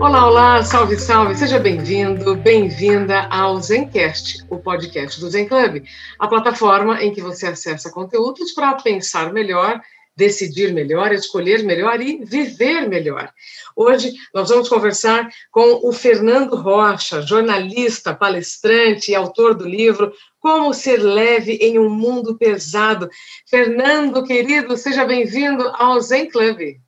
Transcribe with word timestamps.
Olá, 0.00 0.26
olá, 0.26 0.64
salve, 0.64 0.96
salve, 0.96 1.36
seja 1.36 1.58
bem-vindo, 1.58 2.34
bem-vinda 2.34 3.28
ao 3.30 3.60
Zencast, 3.60 4.42
o 4.48 4.56
podcast 4.56 5.20
do 5.20 5.28
Zen 5.28 5.46
Club, 5.46 5.84
a 6.18 6.26
plataforma 6.26 7.04
em 7.04 7.12
que 7.12 7.20
você 7.20 7.48
acessa 7.48 7.90
conteúdos 7.90 8.52
para 8.52 8.72
pensar 8.76 9.30
melhor, 9.30 9.78
decidir 10.16 10.72
melhor, 10.72 11.12
escolher 11.12 11.62
melhor 11.64 12.00
e 12.00 12.24
viver 12.24 12.88
melhor. 12.88 13.30
Hoje 13.76 14.14
nós 14.32 14.48
vamos 14.48 14.70
conversar 14.70 15.28
com 15.50 15.86
o 15.86 15.92
Fernando 15.92 16.56
Rocha, 16.56 17.20
jornalista, 17.20 18.14
palestrante 18.14 19.10
e 19.10 19.14
autor 19.14 19.54
do 19.54 19.68
livro 19.68 20.14
Como 20.40 20.72
Ser 20.72 20.96
Leve 20.96 21.58
em 21.60 21.78
um 21.78 21.90
Mundo 21.90 22.38
Pesado. 22.38 23.10
Fernando, 23.46 24.24
querido, 24.24 24.78
seja 24.78 25.04
bem-vindo 25.04 25.70
ao 25.74 26.00
Zen 26.00 26.30
Club. 26.30 26.80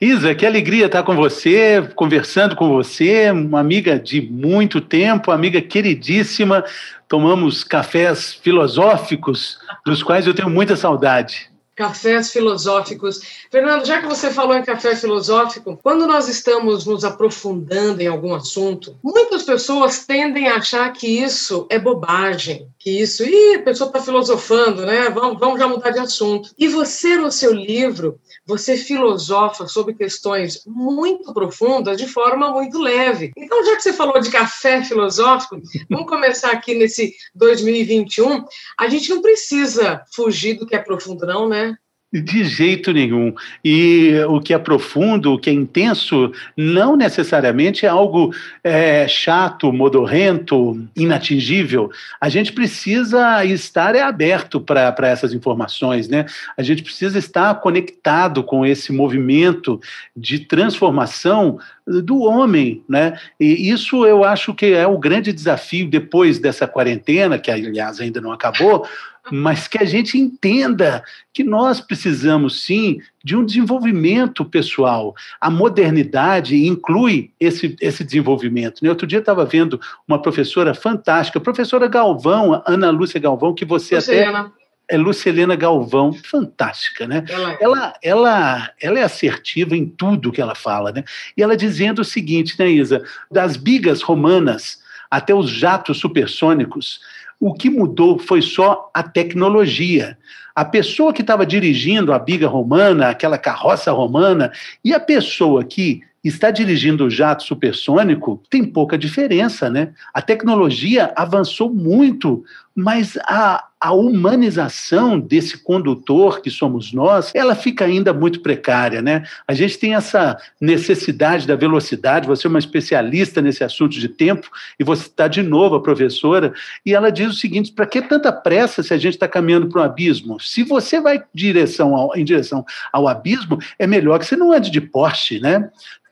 Isa, 0.00 0.34
que 0.34 0.46
alegria 0.46 0.86
estar 0.86 1.02
com 1.02 1.14
você, 1.14 1.86
conversando 1.94 2.56
com 2.56 2.70
você, 2.70 3.30
uma 3.30 3.60
amiga 3.60 3.98
de 3.98 4.22
muito 4.22 4.80
tempo, 4.80 5.30
amiga 5.30 5.60
queridíssima. 5.60 6.64
Tomamos 7.06 7.62
cafés 7.62 8.32
filosóficos, 8.32 9.58
dos 9.84 10.02
quais 10.02 10.26
eu 10.26 10.32
tenho 10.32 10.48
muita 10.48 10.74
saudade. 10.74 11.50
Cafés 11.76 12.32
filosóficos. 12.32 13.20
Fernando, 13.50 13.84
já 13.84 14.00
que 14.00 14.06
você 14.06 14.30
falou 14.30 14.56
em 14.56 14.62
café 14.62 14.96
filosófico, 14.96 15.78
quando 15.82 16.06
nós 16.06 16.28
estamos 16.28 16.86
nos 16.86 17.04
aprofundando 17.04 18.00
em 18.00 18.06
algum 18.06 18.34
assunto, 18.34 18.96
muitas 19.02 19.42
pessoas 19.42 20.06
tendem 20.06 20.48
a 20.48 20.56
achar 20.56 20.90
que 20.94 21.06
isso 21.06 21.66
é 21.68 21.78
bobagem, 21.78 22.66
que 22.78 23.02
isso, 23.02 23.22
ih, 23.22 23.56
a 23.56 23.62
pessoa 23.62 23.88
está 23.88 24.00
filosofando, 24.00 24.86
né? 24.86 25.10
Vamos, 25.10 25.38
vamos 25.38 25.58
já 25.58 25.68
mudar 25.68 25.90
de 25.90 25.98
assunto. 25.98 26.50
E 26.58 26.68
você, 26.68 27.18
no 27.18 27.30
seu 27.30 27.52
livro, 27.52 28.18
você 28.50 28.76
filosofa 28.76 29.68
sobre 29.68 29.94
questões 29.94 30.64
muito 30.66 31.32
profundas 31.32 31.96
de 31.96 32.08
forma 32.08 32.50
muito 32.50 32.80
leve. 32.80 33.30
Então, 33.36 33.64
já 33.64 33.76
que 33.76 33.82
você 33.82 33.92
falou 33.92 34.20
de 34.20 34.28
café 34.28 34.82
filosófico, 34.82 35.62
vamos 35.88 36.08
começar 36.08 36.50
aqui 36.50 36.74
nesse 36.74 37.14
2021. 37.32 38.44
A 38.76 38.88
gente 38.88 39.08
não 39.08 39.22
precisa 39.22 40.04
fugir 40.12 40.54
do 40.54 40.66
que 40.66 40.74
é 40.74 40.80
profundo, 40.80 41.24
não, 41.24 41.48
né? 41.48 41.76
De 42.12 42.42
jeito 42.42 42.92
nenhum. 42.92 43.32
E 43.64 44.14
o 44.28 44.40
que 44.40 44.52
é 44.52 44.58
profundo, 44.58 45.32
o 45.32 45.38
que 45.38 45.48
é 45.48 45.52
intenso, 45.52 46.32
não 46.56 46.96
necessariamente 46.96 47.86
é 47.86 47.88
algo 47.88 48.34
é, 48.64 49.06
chato, 49.06 49.72
modorrento, 49.72 50.76
inatingível. 50.96 51.88
A 52.20 52.28
gente 52.28 52.52
precisa 52.52 53.44
estar 53.44 53.94
é, 53.94 54.02
aberto 54.02 54.60
para 54.60 55.06
essas 55.06 55.32
informações, 55.32 56.08
né? 56.08 56.26
A 56.56 56.64
gente 56.64 56.82
precisa 56.82 57.16
estar 57.16 57.54
conectado 57.60 58.42
com 58.42 58.66
esse 58.66 58.92
movimento 58.92 59.80
de 60.16 60.40
transformação 60.40 61.60
do 61.86 62.22
homem, 62.22 62.82
né? 62.88 63.16
E 63.38 63.70
isso 63.70 64.04
eu 64.04 64.24
acho 64.24 64.52
que 64.52 64.66
é 64.66 64.86
o 64.86 64.98
grande 64.98 65.32
desafio 65.32 65.88
depois 65.88 66.40
dessa 66.40 66.66
quarentena, 66.66 67.38
que 67.38 67.52
aliás 67.52 68.00
ainda 68.00 68.20
não 68.20 68.32
acabou, 68.32 68.84
mas 69.30 69.68
que 69.68 69.78
a 69.78 69.84
gente 69.84 70.18
entenda 70.18 71.02
que 71.32 71.44
nós 71.44 71.80
precisamos 71.80 72.62
sim 72.62 73.00
de 73.22 73.36
um 73.36 73.44
desenvolvimento 73.44 74.44
pessoal. 74.44 75.14
A 75.40 75.50
modernidade 75.50 76.56
inclui 76.66 77.30
esse, 77.38 77.76
esse 77.80 78.02
desenvolvimento. 78.02 78.82
Né? 78.82 78.88
Outro 78.88 79.06
dia 79.06 79.18
estava 79.18 79.44
vendo 79.44 79.80
uma 80.06 80.20
professora 80.20 80.74
fantástica, 80.74 81.40
professora 81.40 81.86
Galvão, 81.86 82.62
Ana 82.66 82.90
Lúcia 82.90 83.20
Galvão, 83.20 83.54
que 83.54 83.64
você 83.64 83.96
Luciana. 83.96 84.40
até 84.40 84.60
é 84.90 84.96
Lucelena 84.96 85.54
Galvão, 85.54 86.12
fantástica, 86.12 87.06
né? 87.06 87.24
Ela, 87.28 87.52
é. 87.52 87.58
ela, 87.60 87.94
ela, 88.02 88.70
ela 88.80 88.98
é 88.98 89.04
assertiva 89.04 89.76
em 89.76 89.86
tudo 89.86 90.32
que 90.32 90.40
ela 90.40 90.56
fala, 90.56 90.90
né? 90.90 91.04
E 91.36 91.42
ela 91.42 91.56
dizendo 91.56 92.00
o 92.00 92.04
seguinte, 92.04 92.56
né, 92.58 92.68
Isa? 92.68 93.04
Das 93.30 93.56
bigas 93.56 94.02
romanas 94.02 94.80
até 95.08 95.32
os 95.32 95.48
jatos 95.48 95.98
supersônicos, 95.98 97.00
o 97.40 97.54
que 97.54 97.70
mudou 97.70 98.18
foi 98.18 98.42
só 98.42 98.90
a 98.92 99.02
tecnologia. 99.02 100.18
A 100.54 100.64
pessoa 100.64 101.12
que 101.12 101.22
estava 101.22 101.46
dirigindo 101.46 102.12
a 102.12 102.18
biga 102.18 102.46
romana, 102.46 103.08
aquela 103.08 103.38
carroça 103.38 103.90
romana, 103.90 104.52
e 104.84 104.92
a 104.92 105.00
pessoa 105.00 105.64
que 105.64 106.02
está 106.22 106.50
dirigindo 106.50 107.06
o 107.06 107.10
jato 107.10 107.42
supersônico, 107.44 108.42
tem 108.50 108.62
pouca 108.62 108.98
diferença, 108.98 109.70
né? 109.70 109.94
A 110.12 110.20
tecnologia 110.20 111.10
avançou 111.16 111.72
muito, 111.72 112.44
mas 112.74 113.16
a, 113.24 113.64
a 113.80 113.92
humanização 113.92 115.18
desse 115.18 115.56
condutor 115.56 116.42
que 116.42 116.50
somos 116.50 116.92
nós, 116.92 117.32
ela 117.34 117.54
fica 117.54 117.86
ainda 117.86 118.12
muito 118.12 118.40
precária, 118.40 119.00
né? 119.00 119.24
A 119.48 119.54
gente 119.54 119.78
tem 119.78 119.94
essa 119.94 120.36
necessidade 120.60 121.46
da 121.46 121.56
velocidade, 121.56 122.26
você 122.26 122.46
é 122.46 122.50
uma 122.50 122.58
especialista 122.58 123.40
nesse 123.40 123.64
assunto 123.64 123.92
de 123.92 124.08
tempo, 124.08 124.50
e 124.78 124.84
você 124.84 125.06
está 125.06 125.26
de 125.26 125.42
novo 125.42 125.76
a 125.76 125.82
professora, 125.82 126.52
e 126.84 126.94
ela 126.94 127.10
diz 127.10 127.30
o 127.30 127.38
seguinte: 127.38 127.72
para 127.72 127.86
que 127.86 128.02
tanta 128.02 128.30
pressa 128.30 128.82
se 128.82 128.92
a 128.92 128.98
gente 128.98 129.14
está 129.14 129.26
caminhando 129.26 129.68
para 129.68 129.80
um 129.80 129.84
abismo? 129.84 130.38
Se 130.38 130.62
você 130.62 131.00
vai 131.00 131.22
direção 131.32 131.96
ao, 131.96 132.14
em 132.14 132.24
direção 132.24 132.64
ao 132.92 133.08
abismo, 133.08 133.58
é 133.78 133.86
melhor 133.86 134.18
que 134.18 134.26
você 134.26 134.36
não 134.36 134.52
ande 134.52 134.70
de 134.70 134.80
Porsche, 134.80 135.40
né? 135.40 135.70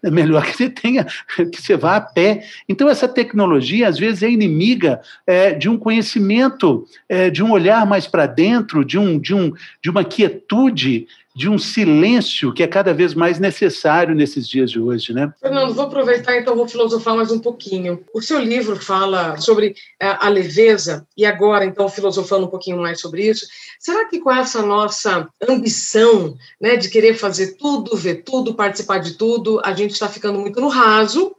É 0.09 0.11
melhor 0.11 0.45
que 0.47 0.57
você 0.57 0.69
tenha, 0.69 1.05
que 1.05 1.61
você 1.61 1.77
vá 1.77 1.97
a 1.97 2.01
pé. 2.01 2.45
Então, 2.69 2.89
essa 2.89 3.09
tecnologia, 3.09 3.89
às 3.89 3.99
vezes, 3.99 4.23
é 4.23 4.31
inimiga 4.31 5.01
é, 5.27 5.53
de 5.53 5.69
um 5.69 5.79
conhecimento, 5.79 6.87
é, 7.09 7.31
de 7.31 7.43
um 7.43 7.51
olhar 7.51 7.87
mais 7.87 8.07
para 8.07 8.27
dentro, 8.27 8.85
de, 8.85 8.99
um, 8.99 9.19
de, 9.19 9.35
um, 9.35 9.53
de 9.83 9.91
uma 9.91 10.05
quietude 10.05 11.07
de 11.39 11.49
um 11.49 11.57
silêncio 11.57 12.53
que 12.53 12.65
é 12.65 12.67
cada 12.67 12.93
vez 12.93 13.15
mais 13.15 13.39
necessário 13.39 14.13
nesses 14.13 14.49
dias 14.49 14.73
de 14.73 14.81
hoje, 14.81 15.13
né? 15.13 15.33
Fernando, 15.41 15.73
vou 15.73 15.85
aproveitar 15.85 16.37
então, 16.37 16.57
vou 16.57 16.67
filosofar 16.67 17.15
mais 17.15 17.31
um 17.31 17.39
pouquinho. 17.39 18.05
O 18.13 18.21
seu 18.21 18.41
livro 18.41 18.75
fala 18.75 19.37
sobre 19.37 19.77
é, 20.03 20.17
a 20.19 20.29
leveza, 20.29 21.07
e 21.17 21.25
agora, 21.25 21.65
então, 21.65 21.89
filosofando 21.89 22.47
um 22.47 22.51
pouquinho 22.51 22.79
mais 22.79 23.01
sobre 23.01 23.25
isso, 23.25 23.47
será 23.79 24.07
que 24.07 24.19
com 24.19 24.33
essa 24.33 24.63
nossa 24.63 25.29
ambição 25.49 26.35
né, 26.61 26.75
de 26.75 26.91
querer 26.91 27.15
fazer 27.15 27.57
tudo, 27.57 27.97
ver 27.97 28.25
tudo, 28.25 28.55
participar 28.55 28.99
de 28.99 29.15
tudo, 29.15 29.61
a 29.63 29.73
gente 29.73 29.93
está 29.93 30.09
ficando 30.09 30.41
muito 30.41 30.61
no 30.61 30.67
raso 30.67 31.37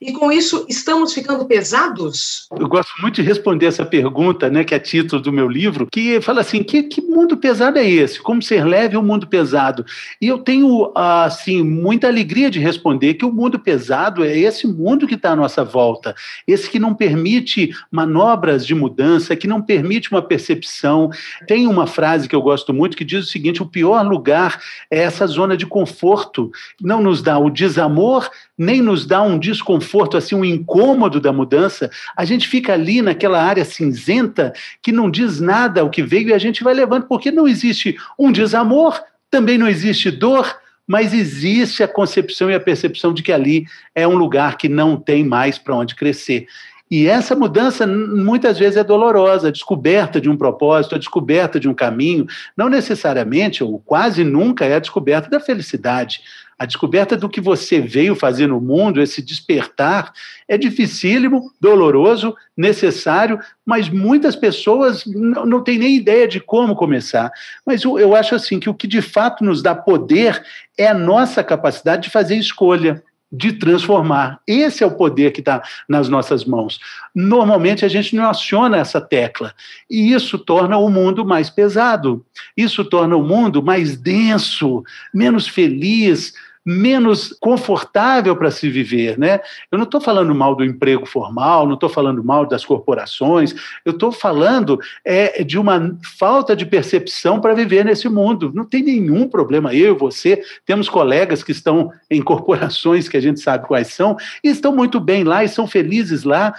e 0.00 0.12
com 0.12 0.30
isso, 0.30 0.66
estamos 0.68 1.14
ficando 1.14 1.46
pesados? 1.46 2.46
Eu 2.58 2.68
gosto 2.68 2.92
muito 3.00 3.16
de 3.16 3.22
responder 3.22 3.66
essa 3.66 3.84
pergunta, 3.84 4.50
né, 4.50 4.62
que 4.62 4.74
é 4.74 4.78
título 4.78 5.22
do 5.22 5.32
meu 5.32 5.48
livro, 5.48 5.86
que 5.90 6.20
fala 6.20 6.40
assim: 6.40 6.62
que, 6.62 6.82
que 6.82 7.00
mundo 7.00 7.36
pesado 7.36 7.78
é 7.78 7.88
esse? 7.88 8.20
Como 8.20 8.42
ser 8.42 8.64
leve 8.64 8.96
é 8.96 8.98
um 8.98 9.02
mundo 9.02 9.26
pesado? 9.26 9.84
E 10.20 10.26
eu 10.26 10.38
tenho, 10.38 10.92
assim, 10.94 11.62
muita 11.62 12.08
alegria 12.08 12.50
de 12.50 12.58
responder 12.58 13.14
que 13.14 13.24
o 13.24 13.32
mundo 13.32 13.58
pesado 13.58 14.22
é 14.22 14.36
esse 14.36 14.66
mundo 14.66 15.06
que 15.06 15.14
está 15.14 15.30
à 15.30 15.36
nossa 15.36 15.64
volta, 15.64 16.14
esse 16.46 16.68
que 16.68 16.78
não 16.78 16.94
permite 16.94 17.70
manobras 17.90 18.66
de 18.66 18.74
mudança, 18.74 19.36
que 19.36 19.46
não 19.46 19.62
permite 19.62 20.10
uma 20.10 20.22
percepção. 20.22 21.10
Tem 21.46 21.66
uma 21.66 21.86
frase 21.86 22.28
que 22.28 22.36
eu 22.36 22.42
gosto 22.42 22.74
muito 22.74 22.96
que 22.96 23.04
diz 23.04 23.24
o 23.24 23.30
seguinte: 23.30 23.62
o 23.62 23.66
pior 23.66 24.06
lugar 24.06 24.60
é 24.90 25.00
essa 25.00 25.26
zona 25.26 25.56
de 25.56 25.64
conforto, 25.64 26.50
não 26.80 27.02
nos 27.02 27.22
dá 27.22 27.38
o 27.38 27.48
desamor, 27.48 28.28
nem 28.58 28.82
nos 28.82 29.06
dá 29.06 29.22
um 29.22 29.38
desconforto 29.38 29.85
desconforto, 29.86 30.16
assim, 30.16 30.34
um 30.34 30.44
incômodo 30.44 31.20
da 31.20 31.32
mudança, 31.32 31.88
a 32.16 32.24
gente 32.24 32.48
fica 32.48 32.72
ali 32.72 33.00
naquela 33.00 33.42
área 33.42 33.64
cinzenta 33.64 34.52
que 34.82 34.90
não 34.90 35.10
diz 35.10 35.40
nada 35.40 35.84
o 35.84 35.90
que 35.90 36.02
veio 36.02 36.28
e 36.28 36.34
a 36.34 36.38
gente 36.38 36.64
vai 36.64 36.74
levando, 36.74 37.06
porque 37.06 37.30
não 37.30 37.46
existe 37.46 37.96
um 38.18 38.32
desamor, 38.32 39.00
também 39.30 39.56
não 39.56 39.68
existe 39.68 40.10
dor, 40.10 40.56
mas 40.86 41.14
existe 41.14 41.82
a 41.82 41.88
concepção 41.88 42.50
e 42.50 42.54
a 42.54 42.60
percepção 42.60 43.14
de 43.14 43.22
que 43.22 43.32
ali 43.32 43.64
é 43.94 44.06
um 44.06 44.16
lugar 44.16 44.56
que 44.56 44.68
não 44.68 44.96
tem 44.96 45.24
mais 45.24 45.58
para 45.58 45.76
onde 45.76 45.94
crescer. 45.94 46.46
E 46.88 47.08
essa 47.08 47.34
mudança 47.34 47.84
muitas 47.84 48.58
vezes 48.58 48.76
é 48.76 48.84
dolorosa, 48.84 49.48
a 49.48 49.50
descoberta 49.50 50.20
de 50.20 50.30
um 50.30 50.36
propósito, 50.36 50.94
a 50.94 50.98
descoberta 50.98 51.58
de 51.58 51.68
um 51.68 51.74
caminho, 51.74 52.26
não 52.56 52.68
necessariamente, 52.68 53.64
ou 53.64 53.80
quase 53.80 54.22
nunca, 54.22 54.64
é 54.64 54.76
a 54.76 54.78
descoberta 54.78 55.28
da 55.28 55.40
felicidade. 55.40 56.20
A 56.58 56.64
descoberta 56.64 57.18
do 57.18 57.28
que 57.28 57.40
você 57.40 57.80
veio 57.80 58.14
fazer 58.14 58.46
no 58.46 58.60
mundo, 58.60 59.02
esse 59.02 59.20
despertar, 59.20 60.12
é 60.48 60.56
dificílimo, 60.56 61.52
doloroso, 61.60 62.34
necessário, 62.56 63.38
mas 63.64 63.90
muitas 63.90 64.34
pessoas 64.34 65.04
não, 65.06 65.62
têm 65.62 65.78
nem 65.78 65.96
ideia 65.96 66.26
de 66.26 66.40
como 66.40 66.74
começar. 66.74 67.30
Mas 67.64 67.84
eu, 67.84 67.98
eu 67.98 68.16
acho 68.16 68.34
assim 68.34 68.58
que 68.58 68.70
o 68.70 68.74
que 68.74 68.86
de 68.86 69.02
fato 69.02 69.44
nos 69.44 69.62
dá 69.62 69.74
poder 69.74 70.42
é 70.78 70.86
a 70.86 70.94
nossa 70.94 71.44
capacidade 71.44 72.04
de 72.04 72.10
fazer 72.10 72.36
escolha. 72.36 73.02
de 73.30 73.52
transformar. 73.52 74.40
Esse 74.46 74.84
é 74.84 74.86
o 74.86 74.96
poder 74.96 75.32
que 75.32 75.40
está 75.40 75.60
nas 75.88 76.08
nossas 76.08 76.44
mãos. 76.44 76.78
Normalmente 77.12 77.84
a 77.84 77.88
gente 77.88 78.14
não 78.14 78.30
aciona 78.30 78.76
essa 78.76 79.00
tecla. 79.00 79.52
E 79.90 80.12
isso 80.12 80.38
torna 80.38 80.78
o 80.78 80.88
mundo 80.88 81.24
mais 81.24 81.50
pesado. 81.50 82.24
Isso 82.56 82.84
torna 82.84 83.16
o 83.16 83.22
mundo 83.22 83.62
mais 83.62 83.96
denso, 83.96 84.84
menos 85.12 85.48
feliz, 85.48 86.32
menos 86.66 87.32
confortável 87.38 88.34
para 88.34 88.50
se 88.50 88.68
viver, 88.68 89.16
né? 89.16 89.38
Eu 89.70 89.78
não 89.78 89.84
estou 89.84 90.00
falando 90.00 90.34
mal 90.34 90.56
do 90.56 90.64
emprego 90.64 91.06
formal, 91.06 91.64
não 91.64 91.74
estou 91.74 91.88
falando 91.88 92.24
mal 92.24 92.44
das 92.44 92.64
corporações, 92.64 93.54
eu 93.84 93.92
estou 93.92 94.10
falando 94.10 94.76
é, 95.04 95.44
de 95.44 95.56
uma 95.56 95.96
falta 96.18 96.56
de 96.56 96.66
percepção 96.66 97.40
para 97.40 97.54
viver 97.54 97.84
nesse 97.84 98.08
mundo. 98.08 98.50
Não 98.52 98.64
tem 98.64 98.82
nenhum 98.82 99.28
problema. 99.28 99.72
Eu 99.72 99.94
e 99.94 99.98
você 99.98 100.42
temos 100.64 100.88
colegas 100.88 101.44
que 101.44 101.52
estão 101.52 101.92
em 102.10 102.20
corporações 102.20 103.08
que 103.08 103.16
a 103.16 103.22
gente 103.22 103.38
sabe 103.38 103.68
quais 103.68 103.94
são 103.94 104.16
e 104.42 104.48
estão 104.48 104.74
muito 104.74 104.98
bem 104.98 105.22
lá 105.22 105.44
e 105.44 105.48
são 105.48 105.68
felizes 105.68 106.24
lá. 106.24 106.52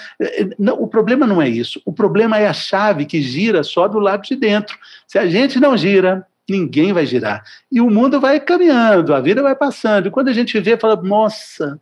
Não, 0.57 0.81
o 0.81 0.87
problema 0.87 1.27
não 1.27 1.41
é 1.41 1.49
isso. 1.49 1.81
O 1.83 1.91
problema 1.91 2.37
é 2.37 2.47
a 2.47 2.53
chave 2.53 3.05
que 3.05 3.21
gira 3.21 3.61
só 3.61 3.89
do 3.89 3.99
lado 3.99 4.21
de 4.21 4.37
dentro. 4.37 4.77
Se 5.05 5.19
a 5.19 5.27
gente 5.27 5.59
não 5.59 5.75
gira, 5.75 6.25
ninguém 6.49 6.93
vai 6.93 7.05
girar. 7.05 7.43
E 7.71 7.81
o 7.81 7.89
mundo 7.89 8.19
vai 8.19 8.39
caminhando, 8.39 9.13
a 9.13 9.19
vida 9.19 9.41
vai 9.41 9.55
passando. 9.55 10.07
E 10.07 10.11
quando 10.11 10.29
a 10.29 10.33
gente 10.33 10.59
vê, 10.59 10.77
fala, 10.77 10.95
nossa, 10.95 11.79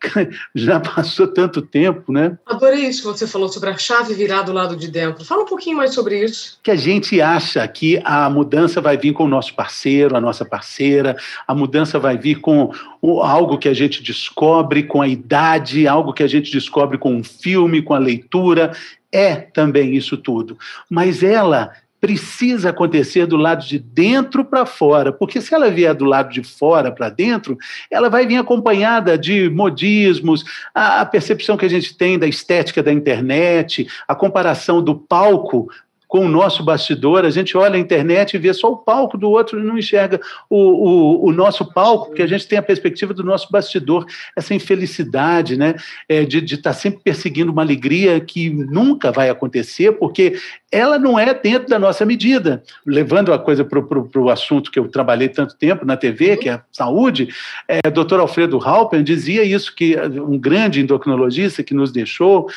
já 0.54 0.80
passou 0.80 1.26
tanto 1.26 1.60
tempo, 1.60 2.12
né? 2.12 2.38
Adorei 2.46 2.86
isso 2.86 3.02
que 3.02 3.18
você 3.18 3.26
falou 3.26 3.48
sobre 3.48 3.70
a 3.70 3.76
chave 3.76 4.14
virar 4.14 4.42
do 4.42 4.52
lado 4.52 4.76
de 4.76 4.88
dentro. 4.88 5.24
Fala 5.24 5.42
um 5.42 5.46
pouquinho 5.46 5.76
mais 5.76 5.94
sobre 5.94 6.22
isso. 6.24 6.58
Que 6.62 6.70
a 6.70 6.76
gente 6.76 7.20
acha 7.20 7.66
que 7.66 8.00
a 8.04 8.28
mudança 8.30 8.80
vai 8.80 8.96
vir 8.96 9.12
com 9.12 9.24
o 9.24 9.28
nosso 9.28 9.54
parceiro, 9.54 10.16
a 10.16 10.20
nossa 10.20 10.44
parceira, 10.44 11.16
a 11.46 11.54
mudança 11.54 11.98
vai 11.98 12.16
vir 12.16 12.40
com 12.40 12.72
algo 13.02 13.58
que 13.58 13.68
a 13.68 13.74
gente 13.74 14.02
descobre 14.02 14.84
com 14.84 15.02
a 15.02 15.08
idade, 15.08 15.86
algo 15.86 16.12
que 16.12 16.22
a 16.22 16.28
gente 16.28 16.50
descobre 16.50 16.98
com 16.98 17.14
um 17.14 17.24
filme, 17.24 17.82
com 17.82 17.94
a 17.94 17.98
leitura. 17.98 18.72
É 19.10 19.36
também 19.36 19.96
isso 19.96 20.16
tudo. 20.16 20.58
Mas 20.88 21.22
ela 21.22 21.72
precisa 22.00 22.70
acontecer 22.70 23.26
do 23.26 23.36
lado 23.36 23.64
de 23.66 23.78
dentro 23.78 24.44
para 24.44 24.64
fora, 24.64 25.12
porque 25.12 25.40
se 25.40 25.54
ela 25.54 25.70
vier 25.70 25.94
do 25.94 26.04
lado 26.04 26.30
de 26.30 26.42
fora 26.42 26.92
para 26.92 27.08
dentro, 27.08 27.58
ela 27.90 28.08
vai 28.08 28.26
vir 28.26 28.36
acompanhada 28.36 29.18
de 29.18 29.50
modismos, 29.50 30.44
a, 30.74 31.04
percepção 31.04 31.56
que 31.56 31.64
a 31.66 31.70
gente 31.70 31.96
tem 31.96 32.18
da 32.18 32.26
estética 32.26 32.82
da 32.82 32.92
internet, 32.92 33.88
a 34.06 34.14
comparação 34.14 34.82
do 34.82 34.94
palco 34.94 35.68
com 36.08 36.24
o 36.24 36.28
nosso 36.28 36.64
bastidor, 36.64 37.26
a 37.26 37.30
gente 37.30 37.54
olha 37.54 37.76
a 37.76 37.78
internet 37.78 38.32
e 38.34 38.38
vê 38.38 38.52
só 38.54 38.72
o 38.72 38.78
palco 38.78 39.18
do 39.18 39.30
outro 39.30 39.60
e 39.60 39.62
não 39.62 39.76
enxerga 39.76 40.18
o, 40.48 40.56
o, 40.56 41.26
o 41.26 41.32
nosso 41.32 41.70
palco, 41.70 42.06
porque 42.06 42.22
a 42.22 42.26
gente 42.26 42.48
tem 42.48 42.58
a 42.58 42.62
perspectiva 42.62 43.12
do 43.12 43.22
nosso 43.22 43.52
bastidor, 43.52 44.06
essa 44.34 44.54
infelicidade, 44.54 45.56
né, 45.58 45.74
é, 46.08 46.24
de 46.24 46.38
estar 46.38 46.70
tá 46.70 46.72
sempre 46.72 47.00
perseguindo 47.04 47.52
uma 47.52 47.60
alegria 47.60 48.18
que 48.20 48.48
nunca 48.48 49.12
vai 49.12 49.28
acontecer, 49.28 49.92
porque 49.92 50.38
ela 50.72 50.98
não 50.98 51.18
é 51.18 51.34
dentro 51.34 51.68
da 51.68 51.78
nossa 51.78 52.06
medida. 52.06 52.62
Levando 52.86 53.32
a 53.32 53.38
coisa 53.38 53.62
para 53.62 53.78
o 54.20 54.30
assunto 54.30 54.70
que 54.70 54.78
eu 54.78 54.88
trabalhei 54.88 55.28
tanto 55.28 55.56
tempo 55.56 55.84
na 55.84 55.96
TV, 55.96 56.38
que 56.38 56.48
é 56.48 56.52
a 56.52 56.64
saúde, 56.72 57.28
é, 57.66 57.90
doutor 57.90 58.18
Alfredo 58.18 58.58
Halper 58.58 59.02
dizia 59.02 59.44
isso, 59.44 59.74
que 59.74 59.94
um 59.98 60.38
grande 60.38 60.80
endocrinologista 60.80 61.62
que 61.62 61.74
nos 61.74 61.92
deixou, 61.92 62.48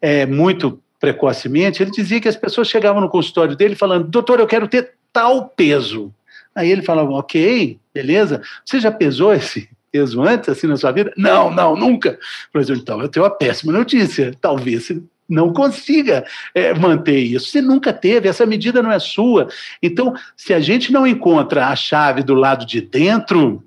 é, 0.00 0.26
muito 0.26 0.80
precocemente, 1.00 1.82
ele 1.82 1.90
dizia 1.90 2.20
que 2.20 2.28
as 2.28 2.36
pessoas 2.36 2.68
chegavam 2.68 3.00
no 3.00 3.08
consultório 3.08 3.56
dele 3.56 3.74
falando: 3.74 4.08
doutor, 4.08 4.40
eu 4.40 4.46
quero 4.46 4.68
ter 4.68 4.94
tal 5.12 5.48
peso. 5.48 6.12
Aí 6.54 6.70
ele 6.70 6.82
falava: 6.82 7.10
ok, 7.12 7.78
beleza. 7.94 8.42
Você 8.64 8.80
já 8.80 8.90
pesou 8.90 9.32
esse 9.32 9.68
peso 9.92 10.22
antes, 10.22 10.48
assim, 10.48 10.66
na 10.66 10.76
sua 10.76 10.92
vida? 10.92 11.12
Não, 11.16 11.50
não, 11.50 11.76
nunca. 11.76 12.18
Por 12.52 12.60
exemplo, 12.60 12.82
então, 12.82 13.00
eu 13.00 13.08
tenho 13.08 13.24
uma 13.24 13.30
péssima 13.30 13.72
notícia. 13.72 14.34
Talvez 14.40 14.86
você 14.86 15.02
não 15.28 15.52
consiga 15.52 16.24
é, 16.54 16.72
manter 16.74 17.18
isso. 17.18 17.48
Você 17.48 17.60
nunca 17.60 17.92
teve, 17.92 18.28
essa 18.28 18.46
medida 18.46 18.82
não 18.82 18.92
é 18.92 18.98
sua. 18.98 19.48
Então, 19.82 20.14
se 20.36 20.54
a 20.54 20.60
gente 20.60 20.92
não 20.92 21.06
encontra 21.06 21.68
a 21.68 21.76
chave 21.76 22.22
do 22.22 22.34
lado 22.34 22.64
de 22.64 22.80
dentro, 22.80 23.62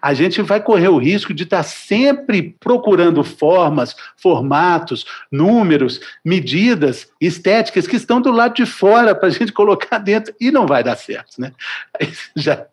a 0.00 0.14
gente 0.14 0.42
vai 0.42 0.62
correr 0.62 0.88
o 0.88 0.98
risco 0.98 1.32
de 1.32 1.44
estar 1.44 1.62
sempre 1.62 2.56
procurando 2.60 3.22
formas, 3.22 3.94
formatos, 4.16 5.04
números, 5.30 6.00
medidas 6.24 7.08
estéticas 7.20 7.86
que 7.86 7.96
estão 7.96 8.20
do 8.20 8.30
lado 8.30 8.54
de 8.54 8.66
fora 8.66 9.14
para 9.14 9.28
a 9.28 9.32
gente 9.32 9.52
colocar 9.52 9.98
dentro 9.98 10.34
e 10.40 10.50
não 10.50 10.66
vai 10.66 10.82
dar 10.82 10.96
certo, 10.96 11.40
né? 11.40 11.52
Já, 12.36 12.66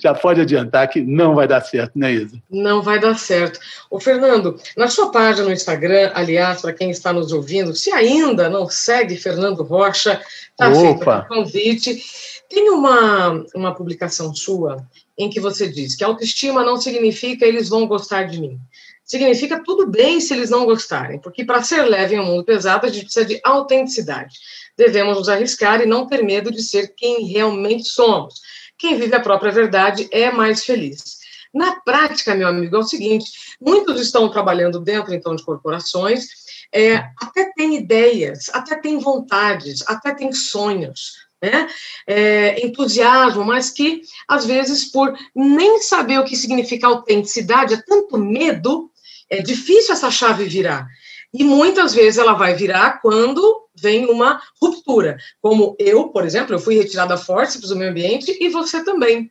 já 0.00 0.14
pode 0.14 0.40
adiantar 0.40 0.88
que 0.88 1.00
não 1.00 1.34
vai 1.34 1.46
dar 1.46 1.60
certo, 1.60 1.98
né, 1.98 2.12
Isa? 2.12 2.40
Não 2.50 2.82
vai 2.82 3.00
dar 3.00 3.16
certo. 3.16 3.58
Ô, 3.90 4.00
Fernando, 4.00 4.58
na 4.76 4.88
sua 4.88 5.10
página 5.10 5.46
no 5.46 5.52
Instagram, 5.52 6.12
aliás, 6.14 6.60
para 6.60 6.72
quem 6.72 6.90
está 6.90 7.12
nos 7.12 7.32
ouvindo, 7.32 7.74
se 7.74 7.90
ainda 7.90 8.48
não 8.48 8.68
segue 8.68 9.16
Fernando 9.16 9.62
Rocha, 9.62 10.20
está 10.50 10.72
feito 10.72 11.08
o 11.08 11.26
convite. 11.26 12.02
Tem 12.48 12.70
uma, 12.70 13.44
uma 13.54 13.74
publicação 13.74 14.34
sua 14.34 14.86
em 15.18 15.28
que 15.28 15.40
você 15.40 15.68
diz 15.68 15.96
que 15.96 16.04
autoestima 16.04 16.64
não 16.64 16.80
significa 16.80 17.44
eles 17.44 17.68
vão 17.68 17.86
gostar 17.86 18.24
de 18.24 18.40
mim. 18.40 18.58
Significa 19.04 19.62
tudo 19.64 19.86
bem 19.86 20.20
se 20.20 20.34
eles 20.34 20.50
não 20.50 20.64
gostarem, 20.64 21.18
porque 21.18 21.44
para 21.44 21.62
ser 21.62 21.82
leve 21.82 22.14
em 22.14 22.20
um 22.20 22.26
mundo 22.26 22.44
pesado, 22.44 22.86
a 22.86 22.90
gente 22.90 23.04
precisa 23.04 23.24
de 23.24 23.40
autenticidade. 23.42 24.36
Devemos 24.76 25.16
nos 25.16 25.28
arriscar 25.28 25.80
e 25.80 25.86
não 25.86 26.06
ter 26.06 26.22
medo 26.22 26.52
de 26.52 26.62
ser 26.62 26.94
quem 26.94 27.24
realmente 27.24 27.88
somos. 27.88 28.34
Quem 28.76 28.96
vive 28.96 29.14
a 29.16 29.20
própria 29.20 29.50
verdade 29.50 30.06
é 30.12 30.30
mais 30.30 30.64
feliz. 30.64 31.18
Na 31.52 31.80
prática, 31.80 32.34
meu 32.34 32.46
amigo, 32.46 32.76
é 32.76 32.78
o 32.78 32.84
seguinte: 32.84 33.30
muitos 33.60 34.00
estão 34.00 34.28
trabalhando 34.28 34.78
dentro, 34.78 35.14
então, 35.14 35.34
de 35.34 35.42
corporações, 35.42 36.28
é, 36.72 36.96
até 37.20 37.50
têm 37.56 37.76
ideias, 37.76 38.50
até 38.52 38.76
têm 38.76 38.98
vontades, 38.98 39.82
até 39.86 40.14
têm 40.14 40.32
sonhos, 40.32 41.27
né? 41.42 41.68
É, 42.06 42.66
entusiasmo, 42.66 43.44
mas 43.44 43.70
que, 43.70 44.02
às 44.26 44.44
vezes, 44.44 44.84
por 44.84 45.16
nem 45.34 45.80
saber 45.80 46.18
o 46.18 46.24
que 46.24 46.36
significa 46.36 46.86
autenticidade, 46.86 47.74
é 47.74 47.82
tanto 47.82 48.18
medo, 48.18 48.90
é 49.30 49.40
difícil 49.40 49.94
essa 49.94 50.10
chave 50.10 50.44
virar. 50.44 50.86
E 51.32 51.44
muitas 51.44 51.94
vezes 51.94 52.18
ela 52.18 52.32
vai 52.32 52.54
virar 52.54 53.00
quando 53.02 53.68
vem 53.74 54.06
uma 54.06 54.40
ruptura. 54.60 55.18
Como 55.40 55.76
eu, 55.78 56.08
por 56.08 56.24
exemplo, 56.24 56.54
eu 56.54 56.58
fui 56.58 56.76
retirada 56.76 57.10
da 57.10 57.16
Fortes 57.20 57.60
do 57.60 57.76
meio 57.76 57.90
ambiente 57.90 58.36
e 58.40 58.48
você 58.48 58.82
também. 58.82 59.30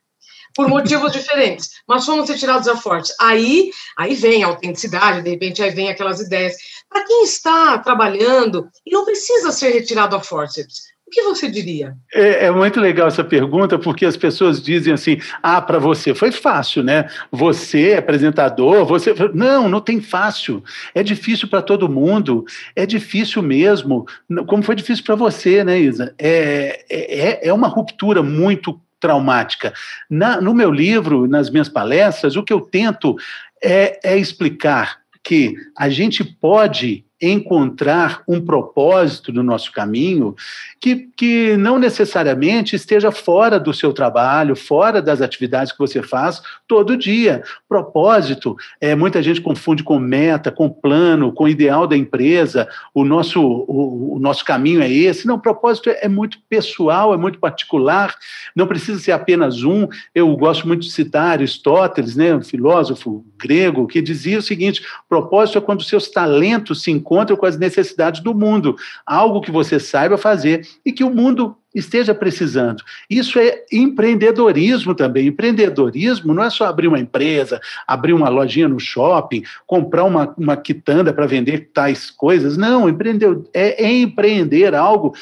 Por 0.55 0.67
motivos 0.67 1.11
diferentes, 1.13 1.71
mas 1.87 2.05
fomos 2.05 2.29
retirados 2.29 2.67
da 2.67 2.77
Fortes. 2.77 3.13
Aí, 3.19 3.71
aí 3.97 4.13
vem 4.13 4.43
a 4.43 4.47
autenticidade, 4.47 5.23
de 5.23 5.29
repente 5.31 5.61
aí 5.61 5.71
vem 5.71 5.89
aquelas 5.89 6.19
ideias. 6.19 6.55
Para 6.87 7.03
quem 7.03 7.23
está 7.23 7.77
trabalhando 7.79 8.69
e 8.85 8.91
não 8.91 9.03
precisa 9.03 9.51
ser 9.51 9.71
retirado 9.71 10.15
da 10.15 10.23
Forceps, 10.23 10.83
o 11.07 11.09
que 11.09 11.21
você 11.23 11.49
diria? 11.49 11.95
É, 12.13 12.47
é, 12.47 12.51
muito 12.51 12.81
legal 12.81 13.07
essa 13.07 13.23
pergunta, 13.23 13.79
porque 13.79 14.05
as 14.05 14.17
pessoas 14.17 14.61
dizem 14.61 14.93
assim: 14.93 15.17
ah, 15.41 15.61
para 15.61 15.79
você 15.79 16.13
foi 16.13 16.33
fácil, 16.33 16.83
né? 16.83 17.07
Você 17.31 17.91
é 17.91 17.97
apresentador, 17.97 18.85
você. 18.85 19.15
Não, 19.33 19.69
não 19.69 19.79
tem 19.79 20.01
fácil. 20.01 20.61
É 20.93 21.01
difícil 21.01 21.47
para 21.47 21.61
todo 21.61 21.87
mundo, 21.87 22.43
é 22.75 22.85
difícil 22.85 23.41
mesmo. 23.41 24.05
Como 24.45 24.61
foi 24.61 24.75
difícil 24.75 25.05
para 25.05 25.15
você, 25.15 25.63
né, 25.63 25.79
Isa? 25.79 26.13
É, 26.19 26.83
é, 26.89 27.47
é 27.47 27.53
uma 27.53 27.69
ruptura 27.69 28.21
muito 28.21 28.77
traumática. 28.99 29.73
Na, 30.09 30.41
no 30.41 30.53
meu 30.53 30.69
livro, 30.69 31.25
nas 31.25 31.49
minhas 31.49 31.69
palestras, 31.69 32.35
o 32.35 32.43
que 32.43 32.51
eu 32.51 32.59
tento 32.59 33.15
é, 33.63 33.97
é 34.03 34.17
explicar 34.17 34.97
que 35.23 35.55
a 35.77 35.87
gente 35.87 36.23
pode 36.23 37.06
encontrar 37.21 38.21
um 38.27 38.39
propósito 38.39 39.33
no 39.33 39.41
nosso 39.41 39.71
caminho 39.71 40.35
que, 40.79 41.09
que 41.17 41.57
não 41.57 41.79
necessariamente 41.79 42.75
esteja 42.75 43.11
fora 43.11 43.59
do 43.59 43.73
seu 43.73 43.91
trabalho, 43.91 44.55
fora 44.55 45.01
das 45.01 45.19
atividades 45.21 45.71
que 45.71 45.79
você 45.79 46.03
faz 46.03 46.41
todo 46.67 46.95
dia. 46.95 47.43
Propósito, 47.67 48.55
é, 48.79 48.95
muita 48.95 49.23
gente 49.23 49.41
confunde 49.41 49.83
com 49.83 49.97
meta, 49.97 50.51
com 50.51 50.69
plano, 50.69 51.31
com 51.31 51.47
ideal 51.47 51.87
da 51.87 51.97
empresa, 51.97 52.67
o 52.93 53.03
nosso, 53.03 53.41
o, 53.41 54.15
o 54.15 54.19
nosso 54.19 54.45
caminho 54.45 54.81
é 54.81 54.91
esse. 54.91 55.25
Não, 55.25 55.39
propósito 55.39 55.89
é, 55.89 55.99
é 56.03 56.07
muito 56.07 56.37
pessoal, 56.47 57.13
é 57.13 57.17
muito 57.17 57.39
particular, 57.39 58.15
não 58.55 58.67
precisa 58.67 58.99
ser 58.99 59.11
apenas 59.11 59.63
um. 59.63 59.87
Eu 60.13 60.35
gosto 60.37 60.67
muito 60.67 60.81
de 60.81 60.91
citar 60.91 61.31
Aristóteles, 61.31 62.15
né, 62.15 62.35
um 62.35 62.43
filósofo 62.43 63.25
grego, 63.39 63.87
que 63.87 64.01
dizia 64.01 64.37
o 64.37 64.43
seguinte: 64.43 64.83
propósito 65.09 65.57
é 65.57 65.61
quando 65.61 65.83
seus 65.83 66.09
talentos 66.09 66.83
se 66.83 66.91
encontram 66.91 67.06
com 67.37 67.45
as 67.45 67.57
necessidades 67.57 68.21
do 68.21 68.33
mundo, 68.33 68.75
algo 69.05 69.41
que 69.41 69.51
você 69.51 69.79
saiba 69.79 70.17
fazer 70.17 70.67
e 70.85 70.91
que 70.91 71.03
o 71.03 71.09
mundo 71.09 71.55
esteja 71.73 72.13
precisando. 72.13 72.83
Isso 73.09 73.39
é 73.39 73.63
empreendedorismo 73.71 74.95
também. 74.95 75.27
Empreendedorismo 75.27 76.33
não 76.33 76.43
é 76.43 76.49
só 76.49 76.65
abrir 76.65 76.87
uma 76.87 76.99
empresa, 76.99 77.61
abrir 77.87 78.13
uma 78.13 78.29
lojinha 78.29 78.67
no 78.67 78.79
shopping, 78.79 79.43
comprar 79.65 80.03
uma, 80.03 80.33
uma 80.37 80.57
quitanda 80.57 81.13
para 81.13 81.27
vender 81.27 81.69
tais 81.73 82.09
coisas. 82.09 82.57
Não, 82.57 82.89
empreender 82.89 83.39
é, 83.53 83.85
é 83.85 83.91
empreender 83.91 84.73
algo 84.75 85.13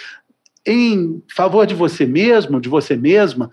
em 0.66 1.22
favor 1.36 1.68
de 1.68 1.76
você 1.76 2.06
mesmo, 2.06 2.60
de 2.60 2.70
você 2.70 2.96
mesma. 2.96 3.52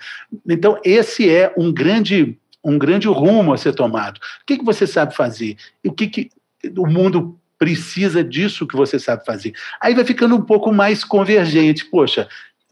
Então, 0.48 0.78
esse 0.82 1.28
é 1.28 1.52
um 1.56 1.72
grande 1.72 2.38
um 2.64 2.78
grande 2.78 3.08
rumo 3.08 3.52
a 3.52 3.58
ser 3.58 3.74
tomado. 3.74 4.18
O 4.18 4.46
que, 4.46 4.56
que 4.56 4.64
você 4.64 4.86
sabe 4.86 5.16
fazer? 5.16 5.56
O 5.84 5.90
que, 5.90 6.06
que 6.06 6.30
o 6.78 6.86
mundo 6.86 7.36
precisa 7.62 8.24
disso 8.24 8.66
que 8.66 8.74
você 8.74 8.98
sabe 8.98 9.24
fazer? 9.24 9.52
Aí 9.80 9.94
vai 9.94 10.04
ficando 10.04 10.34
um 10.34 10.40
pouco 10.40 10.72
mais 10.72 11.04
convergente. 11.04 11.84
Poxa, 11.84 12.26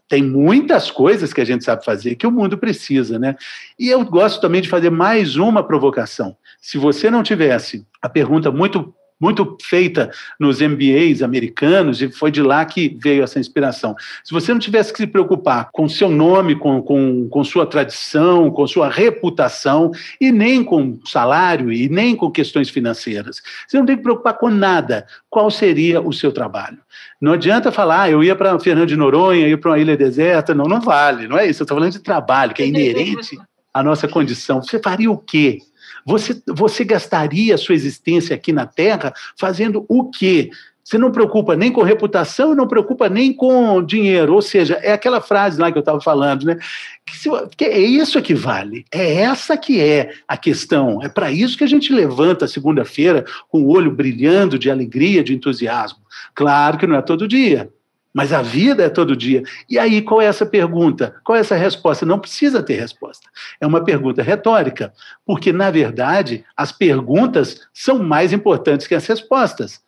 tem 0.09 0.21
muitas 0.21 0.91
coisas 0.91 1.31
que 1.31 1.39
a 1.39 1.45
gente 1.45 1.63
sabe 1.63 1.85
fazer 1.85 2.15
que 2.15 2.27
o 2.27 2.31
mundo 2.31 2.57
precisa, 2.57 3.17
né? 3.17 3.37
E 3.79 3.87
eu 3.87 4.03
gosto 4.03 4.41
também 4.41 4.61
de 4.61 4.67
fazer 4.67 4.89
mais 4.89 5.37
uma 5.37 5.63
provocação. 5.63 6.35
Se 6.59 6.77
você 6.77 7.09
não 7.09 7.23
tivesse 7.23 7.85
a 8.01 8.09
pergunta 8.09 8.51
muito 8.51 8.93
muito 9.21 9.55
feita 9.61 10.09
nos 10.39 10.59
MBAs 10.59 11.21
americanos, 11.21 12.01
e 12.01 12.11
foi 12.11 12.31
de 12.31 12.41
lá 12.41 12.65
que 12.65 12.97
veio 13.01 13.23
essa 13.23 13.39
inspiração. 13.39 13.95
Se 14.23 14.33
você 14.33 14.51
não 14.51 14.59
tivesse 14.59 14.91
que 14.91 14.97
se 14.97 15.07
preocupar 15.07 15.69
com 15.71 15.87
seu 15.87 16.09
nome, 16.09 16.55
com, 16.55 16.81
com, 16.81 17.29
com 17.29 17.43
sua 17.43 17.67
tradição, 17.67 18.49
com 18.49 18.65
sua 18.65 18.89
reputação, 18.89 19.91
e 20.19 20.31
nem 20.31 20.63
com 20.63 20.99
salário, 21.05 21.71
e 21.71 21.87
nem 21.87 22.15
com 22.15 22.31
questões 22.31 22.69
financeiras, 22.69 23.41
você 23.67 23.77
não 23.77 23.85
tem 23.85 23.95
que 23.95 24.03
preocupar 24.03 24.33
com 24.33 24.49
nada. 24.49 25.05
Qual 25.29 25.51
seria 25.51 26.01
o 26.01 26.11
seu 26.11 26.31
trabalho? 26.31 26.79
Não 27.21 27.33
adianta 27.33 27.71
falar, 27.71 28.01
ah, 28.01 28.09
eu 28.09 28.23
ia 28.23 28.35
para 28.35 28.59
Fernando 28.59 28.87
de 28.87 28.95
Noronha, 28.95 29.47
ia 29.47 29.57
para 29.57 29.71
uma 29.71 29.79
ilha 29.79 29.95
deserta. 29.95 30.55
Não, 30.55 30.65
não 30.65 30.81
vale, 30.81 31.27
não 31.27 31.37
é 31.37 31.45
isso. 31.45 31.61
Eu 31.61 31.65
estou 31.65 31.77
falando 31.77 31.91
de 31.91 31.99
trabalho, 31.99 32.53
que 32.53 32.63
é 32.63 32.67
inerente 32.67 33.37
à 33.73 33.83
nossa 33.83 34.07
condição. 34.07 34.61
Você 34.61 34.79
faria 34.79 35.11
o 35.11 35.17
quê? 35.17 35.59
Você, 36.05 36.41
você 36.47 36.83
gastaria 36.83 37.55
a 37.55 37.57
sua 37.57 37.75
existência 37.75 38.35
aqui 38.35 38.51
na 38.51 38.65
Terra 38.65 39.13
fazendo 39.37 39.85
o 39.87 40.09
quê? 40.09 40.49
Você 40.83 40.97
não 40.97 41.11
preocupa 41.11 41.55
nem 41.55 41.71
com 41.71 41.83
reputação, 41.83 42.55
não 42.55 42.67
preocupa 42.67 43.07
nem 43.07 43.31
com 43.31 43.81
dinheiro. 43.83 44.33
Ou 44.33 44.41
seja, 44.41 44.75
é 44.81 44.91
aquela 44.91 45.21
frase 45.21 45.59
lá 45.59 45.71
que 45.71 45.77
eu 45.77 45.81
estava 45.81 46.01
falando, 46.01 46.43
né? 46.43 46.57
Que, 47.05 47.17
se, 47.17 47.29
que 47.55 47.65
é 47.65 47.79
isso 47.79 48.21
que 48.21 48.33
vale. 48.33 48.83
É 48.91 49.21
essa 49.21 49.55
que 49.55 49.79
é 49.79 50.11
a 50.27 50.35
questão. 50.35 51.01
É 51.01 51.07
para 51.07 51.31
isso 51.31 51.57
que 51.57 51.63
a 51.63 51.67
gente 51.67 51.93
levanta 51.93 52.47
segunda-feira 52.47 53.23
com 53.47 53.61
o 53.61 53.69
olho 53.69 53.91
brilhando 53.91 54.57
de 54.57 54.71
alegria, 54.71 55.23
de 55.23 55.33
entusiasmo. 55.33 55.99
Claro 56.33 56.77
que 56.77 56.87
não 56.87 56.95
é 56.95 57.01
todo 57.01 57.27
dia. 57.27 57.69
Mas 58.13 58.33
a 58.33 58.41
vida 58.41 58.83
é 58.83 58.89
todo 58.89 59.15
dia. 59.15 59.43
E 59.69 59.79
aí, 59.79 60.01
qual 60.01 60.21
é 60.21 60.25
essa 60.25 60.45
pergunta? 60.45 61.15
Qual 61.23 61.35
é 61.35 61.39
essa 61.39 61.55
resposta? 61.55 62.05
Não 62.05 62.19
precisa 62.19 62.61
ter 62.61 62.75
resposta. 62.75 63.27
É 63.59 63.65
uma 63.65 63.83
pergunta 63.83 64.21
retórica, 64.21 64.93
porque, 65.25 65.53
na 65.53 65.71
verdade, 65.71 66.43
as 66.55 66.71
perguntas 66.71 67.61
são 67.73 67.99
mais 67.99 68.33
importantes 68.33 68.87
que 68.87 68.95
as 68.95 69.05
respostas. 69.05 69.81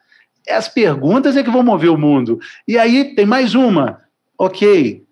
As 0.50 0.70
perguntas 0.70 1.36
é 1.36 1.44
que 1.44 1.51
vão 1.51 1.63
mover 1.63 1.89
o 1.89 1.98
mundo. 1.98 2.39
E 2.68 2.77
aí, 2.77 3.13
tem 3.15 3.25
mais 3.25 3.56
uma. 3.56 4.01
Ok, 4.38 5.03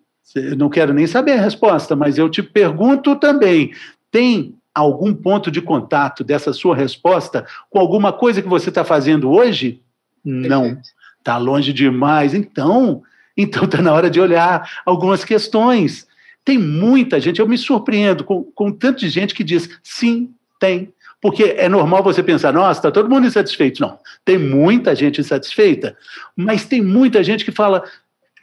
não 0.56 0.68
quero 0.68 0.92
nem 0.92 1.06
saber 1.06 1.32
a 1.32 1.42
resposta, 1.42 1.94
mas 1.94 2.18
eu 2.18 2.28
te 2.28 2.42
pergunto 2.42 3.16
também: 3.16 3.72
tem 4.10 4.54
algum 4.74 5.14
ponto 5.14 5.50
de 5.50 5.60
contato 5.60 6.24
dessa 6.24 6.52
sua 6.52 6.74
resposta 6.74 7.46
com 7.68 7.78
alguma 7.78 8.12
coisa 8.12 8.40
que 8.40 8.48
você 8.48 8.70
está 8.70 8.84
fazendo 8.84 9.30
hoje? 9.30 9.82
Não. 10.24 10.78
Está 11.22 11.38
longe 11.38 11.72
demais. 11.72 12.34
Então, 12.34 13.02
então 13.36 13.64
está 13.64 13.80
na 13.80 13.92
hora 13.92 14.10
de 14.10 14.20
olhar 14.20 14.68
algumas 14.84 15.24
questões. 15.24 16.06
Tem 16.44 16.58
muita 16.58 17.20
gente, 17.20 17.40
eu 17.40 17.48
me 17.48 17.56
surpreendo 17.56 18.24
com, 18.24 18.42
com 18.42 18.72
tanta 18.72 19.08
gente 19.08 19.34
que 19.34 19.44
diz 19.44 19.70
sim, 19.82 20.34
tem. 20.58 20.92
Porque 21.20 21.54
é 21.56 21.68
normal 21.68 22.02
você 22.02 22.20
pensar, 22.20 22.52
nossa, 22.52 22.80
está 22.80 22.90
todo 22.90 23.08
mundo 23.08 23.28
insatisfeito. 23.28 23.80
Não, 23.80 23.96
tem 24.24 24.36
muita 24.36 24.92
gente 24.96 25.20
insatisfeita, 25.20 25.96
mas 26.34 26.64
tem 26.64 26.82
muita 26.82 27.22
gente 27.22 27.44
que 27.44 27.52
fala, 27.52 27.84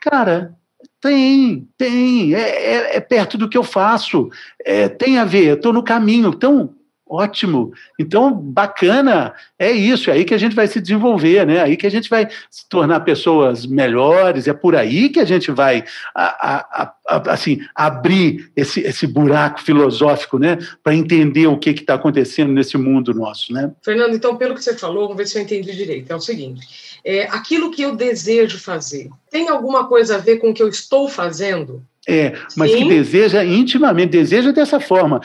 cara, 0.01 0.55
tem, 1.01 1.67
tem, 1.77 2.33
é, 2.33 2.39
é, 2.39 2.95
é 2.95 3.00
perto 3.01 3.38
do 3.38 3.50
que 3.50 3.57
eu 3.57 3.63
faço, 3.63 4.29
é, 4.65 4.88
tem 4.88 5.17
a 5.17 5.25
ver, 5.25 5.57
estou 5.57 5.74
no 5.74 5.83
caminho. 5.83 6.29
Então, 6.29 6.74
Ótimo. 7.09 7.73
Então, 7.97 8.31
bacana. 8.31 9.33
É 9.57 9.71
isso, 9.71 10.11
é 10.11 10.13
aí 10.13 10.23
que 10.23 10.33
a 10.33 10.37
gente 10.37 10.55
vai 10.55 10.67
se 10.67 10.79
desenvolver, 10.79 11.43
né? 11.45 11.59
Aí 11.59 11.75
que 11.75 11.87
a 11.87 11.89
gente 11.89 12.07
vai 12.07 12.27
se 12.51 12.69
tornar 12.69 12.99
pessoas 12.99 13.65
melhores, 13.65 14.47
é 14.47 14.53
por 14.53 14.75
aí 14.75 15.09
que 15.09 15.19
a 15.19 15.25
gente 15.25 15.49
vai 15.49 15.83
a, 16.13 16.23
a, 16.23 16.93
a, 17.07 17.31
assim, 17.31 17.61
abrir 17.73 18.51
esse, 18.55 18.81
esse 18.81 19.07
buraco 19.07 19.59
filosófico, 19.63 20.37
né? 20.37 20.59
Para 20.83 20.93
entender 20.93 21.47
o 21.47 21.57
que 21.57 21.71
está 21.71 21.95
acontecendo 21.95 22.53
nesse 22.53 22.77
mundo 22.77 23.11
nosso, 23.11 23.51
né? 23.53 23.71
Fernando, 23.83 24.13
então, 24.13 24.37
pelo 24.37 24.53
que 24.53 24.63
você 24.63 24.77
falou, 24.77 25.03
vamos 25.03 25.17
ver 25.17 25.27
se 25.27 25.39
eu 25.39 25.41
entendi 25.41 25.75
direito. 25.75 26.11
É 26.11 26.15
o 26.15 26.21
seguinte: 26.21 26.99
é, 27.03 27.23
aquilo 27.23 27.71
que 27.71 27.81
eu 27.81 27.95
desejo 27.95 28.59
fazer 28.59 29.09
tem 29.31 29.49
alguma 29.49 29.87
coisa 29.87 30.15
a 30.15 30.19
ver 30.19 30.37
com 30.37 30.51
o 30.51 30.53
que 30.53 30.61
eu 30.61 30.69
estou 30.69 31.09
fazendo? 31.09 31.83
É, 32.07 32.33
mas 32.55 32.71
Sim. 32.71 32.77
que 32.77 32.89
deseja 32.89 33.43
intimamente, 33.43 34.11
deseja 34.11 34.51
dessa 34.51 34.79
forma. 34.79 35.21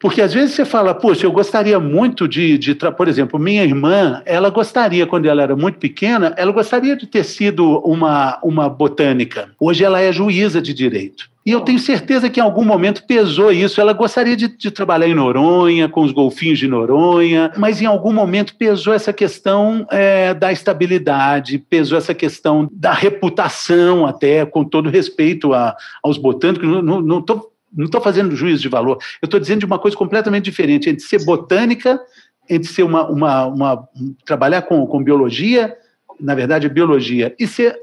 Porque 0.00 0.22
às 0.22 0.32
vezes 0.32 0.54
você 0.54 0.64
fala, 0.64 0.94
poxa, 0.94 1.26
eu 1.26 1.32
gostaria 1.32 1.80
muito 1.80 2.28
de, 2.28 2.56
de, 2.56 2.74
por 2.74 3.08
exemplo, 3.08 3.38
minha 3.38 3.64
irmã, 3.64 4.22
ela 4.24 4.48
gostaria, 4.48 5.06
quando 5.06 5.26
ela 5.26 5.42
era 5.42 5.56
muito 5.56 5.78
pequena, 5.78 6.32
ela 6.36 6.52
gostaria 6.52 6.96
de 6.96 7.06
ter 7.06 7.24
sido 7.24 7.78
uma, 7.80 8.38
uma 8.42 8.68
botânica. 8.68 9.50
Hoje 9.58 9.82
ela 9.82 10.00
é 10.00 10.12
juíza 10.12 10.62
de 10.62 10.72
direito. 10.72 11.28
E 11.44 11.50
eu 11.50 11.62
tenho 11.62 11.78
certeza 11.78 12.28
que 12.28 12.38
em 12.38 12.42
algum 12.42 12.62
momento 12.62 13.06
pesou 13.06 13.50
isso. 13.50 13.80
Ela 13.80 13.94
gostaria 13.94 14.36
de, 14.36 14.48
de, 14.48 14.70
trabalhar 14.70 15.08
em 15.08 15.14
Noronha, 15.14 15.88
com 15.88 16.02
os 16.02 16.12
golfinhos 16.12 16.58
de 16.58 16.68
Noronha, 16.68 17.50
mas 17.56 17.80
em 17.80 17.86
algum 17.86 18.12
momento 18.12 18.54
pesou 18.54 18.92
essa 18.92 19.14
questão 19.14 19.86
é, 19.90 20.34
da 20.34 20.52
estabilidade, 20.52 21.58
pesou 21.58 21.96
essa 21.96 22.12
questão 22.12 22.68
da 22.70 22.92
reputação, 22.92 24.06
até, 24.06 24.44
com 24.44 24.62
todo 24.62 24.90
respeito 24.90 25.54
a, 25.54 25.74
aos 26.02 26.18
botânicos. 26.18 26.68
Não 26.84 27.18
estou 27.18 27.50
não 27.72 27.86
estou 27.86 28.00
fazendo 28.00 28.34
juízo 28.34 28.62
de 28.62 28.68
valor, 28.68 28.98
eu 29.20 29.26
estou 29.26 29.38
dizendo 29.38 29.60
de 29.60 29.66
uma 29.66 29.78
coisa 29.78 29.96
completamente 29.96 30.44
diferente 30.44 30.88
entre 30.88 31.04
ser 31.04 31.24
botânica, 31.24 32.00
entre 32.48 32.68
ser 32.68 32.82
uma, 32.82 33.08
uma, 33.08 33.46
uma 33.46 33.88
trabalhar 34.24 34.62
com, 34.62 34.86
com 34.86 35.02
biologia, 35.02 35.76
na 36.20 36.34
verdade 36.34 36.68
biologia, 36.68 37.34
e 37.38 37.46
ser 37.46 37.76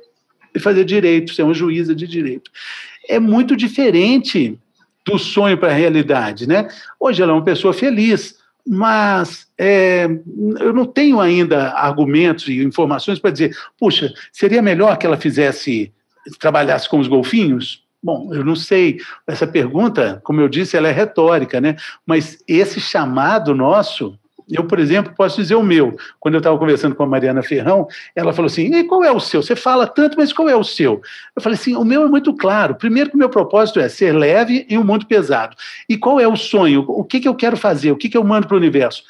fazer 0.60 0.86
direito, 0.86 1.34
ser 1.34 1.44
uma 1.44 1.54
juíza 1.54 1.94
de 1.94 2.08
direito. 2.08 2.50
É 3.08 3.20
muito 3.20 3.56
diferente 3.56 4.58
do 5.06 5.20
sonho 5.20 5.58
para 5.58 5.70
a 5.70 5.76
realidade, 5.76 6.48
né? 6.48 6.68
Hoje 7.00 7.22
ela 7.22 7.32
é 7.32 7.36
uma 7.36 7.44
pessoa 7.44 7.74
feliz, 7.74 8.38
mas 8.68 9.48
é, 9.58 10.06
eu 10.60 10.74
não 10.74 10.86
tenho 10.86 11.20
ainda 11.20 11.70
argumentos 11.72 12.48
e 12.48 12.64
informações 12.64 13.20
para 13.20 13.32
dizer, 13.32 13.56
puxa, 13.78 14.12
seria 14.32 14.62
melhor 14.62 14.98
que 14.98 15.06
ela 15.06 15.18
fizesse, 15.18 15.94
trabalhasse 16.40 16.90
com 16.90 17.00
os 17.00 17.08
golfinhos? 17.08 17.85
Bom, 18.06 18.32
eu 18.32 18.46
não 18.46 18.56
sei. 18.56 19.00
Essa 19.26 19.48
pergunta, 19.48 20.22
como 20.24 20.40
eu 20.40 20.48
disse, 20.48 20.78
ela 20.78 20.88
é 20.88 20.92
retórica, 20.92 21.60
né? 21.60 21.76
Mas 22.06 22.38
esse 22.48 22.80
chamado 22.80 23.56
nosso, 23.56 24.16
eu, 24.48 24.64
por 24.64 24.78
exemplo, 24.78 25.12
posso 25.18 25.38
dizer 25.38 25.56
o 25.56 25.64
meu. 25.64 25.98
Quando 26.20 26.36
eu 26.36 26.38
estava 26.38 26.56
conversando 26.56 26.94
com 26.94 27.02
a 27.02 27.08
Mariana 27.08 27.42
Ferrão, 27.42 27.88
ela 28.16 28.32
falou 28.32 28.46
assim: 28.46 28.72
e 28.76 28.84
qual 28.84 29.04
é 29.04 29.12
o 29.12 29.20
seu? 29.20 29.42
Você 29.42 29.56
fala 29.56 29.88
tanto, 29.88 30.18
mas 30.20 30.32
qual 30.32 30.48
é 30.48 30.56
o 30.56 30.64
seu? 30.64 31.02
Eu 31.36 31.42
falei 31.42 31.58
assim: 31.58 31.76
o 31.76 31.84
meu 31.84 32.04
é 32.04 32.08
muito 32.08 32.32
claro. 32.36 32.76
Primeiro, 32.76 33.10
que 33.10 33.16
o 33.16 33.20
meu 33.20 33.28
propósito 33.28 33.80
é 33.80 33.90
ser 33.90 34.12
leve 34.12 34.68
em 34.70 34.78
um 34.78 34.84
mundo 34.84 35.08
pesado. 35.08 35.58
E 35.90 35.98
qual 35.98 36.20
é 36.20 36.28
o 36.28 36.36
sonho? 36.36 36.86
O 36.88 37.04
que, 37.04 37.20
que 37.20 37.28
eu 37.28 37.34
quero 37.34 37.58
fazer? 37.58 37.92
O 37.92 37.98
que, 37.98 38.08
que 38.08 38.16
eu 38.16 38.24
mando 38.24 38.48
para 38.48 38.54
o 38.54 38.60
universo? 38.60 39.02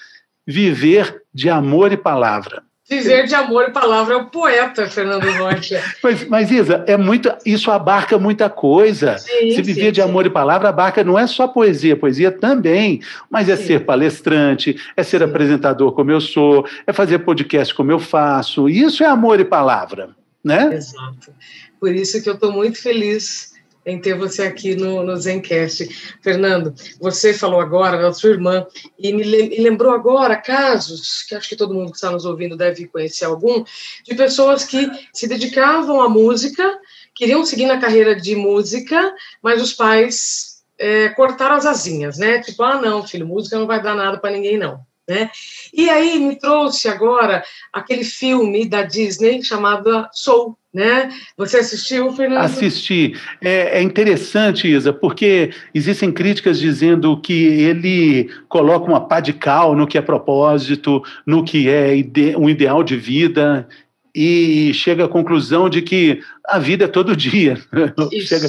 Viver 0.47 1.21
de 1.33 1.49
amor 1.49 1.91
e 1.91 1.97
palavra. 1.97 2.63
Viver 2.87 3.25
de 3.25 3.33
amor 3.33 3.69
e 3.69 3.71
palavra 3.71 4.13
é 4.13 4.17
o 4.17 4.25
poeta 4.25 4.87
Fernando 4.87 5.25
Rocha. 5.39 5.81
mas, 6.03 6.27
mas, 6.27 6.51
Isa, 6.51 6.83
é 6.85 6.95
muito, 6.95 7.33
isso 7.43 7.71
abarca 7.71 8.19
muita 8.19 8.47
coisa. 8.47 9.17
Sim, 9.17 9.51
Se 9.51 9.61
viver 9.63 9.87
sim, 9.87 9.91
de 9.93 10.01
amor 10.03 10.23
sim. 10.23 10.29
e 10.29 10.33
palavra 10.33 10.69
abarca 10.69 11.03
não 11.03 11.17
é 11.17 11.25
só 11.25 11.47
poesia, 11.47 11.97
poesia 11.97 12.31
também, 12.31 13.01
mas 13.27 13.49
é 13.49 13.55
ser 13.55 13.85
palestrante, 13.85 14.75
é 14.95 15.01
ser 15.01 15.23
apresentador 15.23 15.93
como 15.93 16.11
eu 16.11 16.21
sou, 16.21 16.63
é 16.85 16.93
fazer 16.93 17.19
podcast 17.19 17.73
como 17.73 17.91
eu 17.91 17.99
faço. 17.99 18.69
Isso 18.69 19.03
é 19.03 19.07
amor 19.07 19.39
e 19.39 19.45
palavra, 19.45 20.11
né? 20.43 20.75
Exato. 20.75 21.33
Por 21.79 21.91
isso 21.91 22.21
que 22.21 22.29
eu 22.29 22.35
estou 22.35 22.51
muito 22.51 22.79
feliz 22.79 23.54
em 23.85 23.99
ter 23.99 24.17
você 24.17 24.43
aqui 24.43 24.75
no, 24.75 25.03
no 25.03 25.15
Zencast. 25.15 26.17
Fernando, 26.21 26.73
você 26.99 27.33
falou 27.33 27.59
agora 27.59 28.01
da 28.01 28.11
sua 28.11 28.31
irmã 28.31 28.65
e 28.97 29.13
me 29.13 29.23
lembrou 29.59 29.93
agora 29.93 30.35
casos, 30.35 31.23
que 31.23 31.35
acho 31.35 31.49
que 31.49 31.55
todo 31.55 31.73
mundo 31.73 31.91
que 31.91 31.97
está 31.97 32.09
nos 32.09 32.25
ouvindo 32.25 32.57
deve 32.57 32.87
conhecer 32.87 33.25
algum, 33.25 33.63
de 34.03 34.15
pessoas 34.15 34.63
que 34.63 34.89
se 35.13 35.27
dedicavam 35.27 36.01
à 36.01 36.09
música, 36.09 36.79
queriam 37.13 37.45
seguir 37.45 37.67
na 37.67 37.79
carreira 37.79 38.15
de 38.15 38.35
música, 38.35 39.13
mas 39.41 39.61
os 39.61 39.73
pais 39.73 40.63
é, 40.77 41.09
cortaram 41.09 41.55
as 41.55 41.65
asinhas, 41.65 42.17
né? 42.17 42.39
Tipo, 42.41 42.63
ah, 42.63 42.81
não, 42.81 43.05
filho, 43.05 43.27
música 43.27 43.57
não 43.57 43.67
vai 43.67 43.81
dar 43.81 43.95
nada 43.95 44.17
para 44.17 44.31
ninguém, 44.31 44.57
não. 44.57 44.85
Né? 45.07 45.29
E 45.75 45.89
aí 45.89 46.19
me 46.19 46.37
trouxe 46.37 46.87
agora 46.87 47.43
aquele 47.73 48.05
filme 48.05 48.65
da 48.65 48.83
Disney 48.83 49.43
chamado 49.43 50.07
Soul, 50.13 50.57
né? 50.73 51.09
Você 51.37 51.57
assistiu, 51.57 52.13
Fernando? 52.13 52.45
Assisti. 52.45 53.13
É, 53.41 53.79
é, 53.79 53.81
interessante, 53.81 54.69
Isa, 54.69 54.93
porque 54.93 55.51
existem 55.73 56.13
críticas 56.13 56.59
dizendo 56.59 57.19
que 57.19 57.33
ele 57.33 58.29
coloca 58.47 58.85
uma 58.85 59.05
pá 59.05 59.19
de 59.19 59.33
cal 59.33 59.75
no 59.75 59.85
que 59.85 59.97
é 59.97 60.01
propósito, 60.01 61.03
no 61.25 61.43
que 61.43 61.69
é 61.69 61.95
ide 61.95 62.37
um 62.37 62.49
ideal 62.49 62.81
de 62.81 62.95
vida, 62.95 63.67
e 64.15 64.73
chega 64.73 65.03
à 65.03 65.09
conclusão 65.09 65.69
de 65.69 65.81
que 65.81 66.21
a 66.45 66.57
vida 66.57 66.85
é 66.85 66.87
todo 66.87 67.17
dia. 67.17 67.57
chega, 68.25 68.47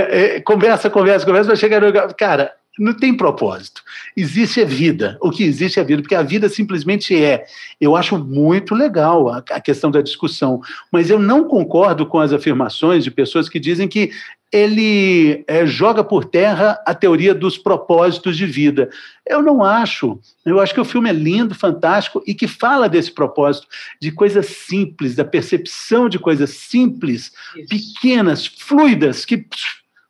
é, 0.00 0.40
conversa, 0.40 0.88
conversa, 0.88 1.26
conversa, 1.26 1.48
vai 1.48 1.56
chegar 1.56 1.80
no... 1.80 1.92
Cara, 2.14 2.52
não 2.78 2.94
tem 2.94 3.14
propósito. 3.14 3.82
Existe 4.16 4.60
a 4.60 4.64
vida. 4.64 5.18
O 5.20 5.30
que 5.30 5.44
existe 5.44 5.78
é 5.78 5.82
a 5.82 5.84
vida, 5.84 6.02
porque 6.02 6.14
a 6.14 6.22
vida 6.22 6.48
simplesmente 6.48 7.14
é. 7.14 7.44
Eu 7.80 7.94
acho 7.96 8.18
muito 8.18 8.74
legal 8.74 9.28
a, 9.28 9.38
a 9.50 9.60
questão 9.60 9.90
da 9.90 10.00
discussão, 10.00 10.60
mas 10.90 11.10
eu 11.10 11.18
não 11.18 11.44
concordo 11.44 12.06
com 12.06 12.18
as 12.18 12.32
afirmações 12.32 13.04
de 13.04 13.10
pessoas 13.10 13.48
que 13.48 13.60
dizem 13.60 13.88
que 13.88 14.10
ele 14.50 15.44
é, 15.48 15.64
joga 15.64 16.04
por 16.04 16.26
terra 16.26 16.78
a 16.86 16.94
teoria 16.94 17.34
dos 17.34 17.56
propósitos 17.56 18.36
de 18.36 18.44
vida. 18.44 18.90
Eu 19.26 19.42
não 19.42 19.64
acho. 19.64 20.20
Eu 20.44 20.60
acho 20.60 20.74
que 20.74 20.80
o 20.80 20.84
filme 20.84 21.08
é 21.08 21.12
lindo, 21.12 21.54
fantástico 21.54 22.22
e 22.26 22.34
que 22.34 22.46
fala 22.46 22.88
desse 22.88 23.10
propósito, 23.10 23.66
de 24.00 24.12
coisas 24.12 24.46
simples, 24.46 25.14
da 25.14 25.24
percepção 25.24 26.06
de 26.06 26.18
coisas 26.18 26.50
simples, 26.50 27.32
Isso. 27.56 27.68
pequenas, 27.68 28.46
fluidas, 28.46 29.24
que 29.24 29.46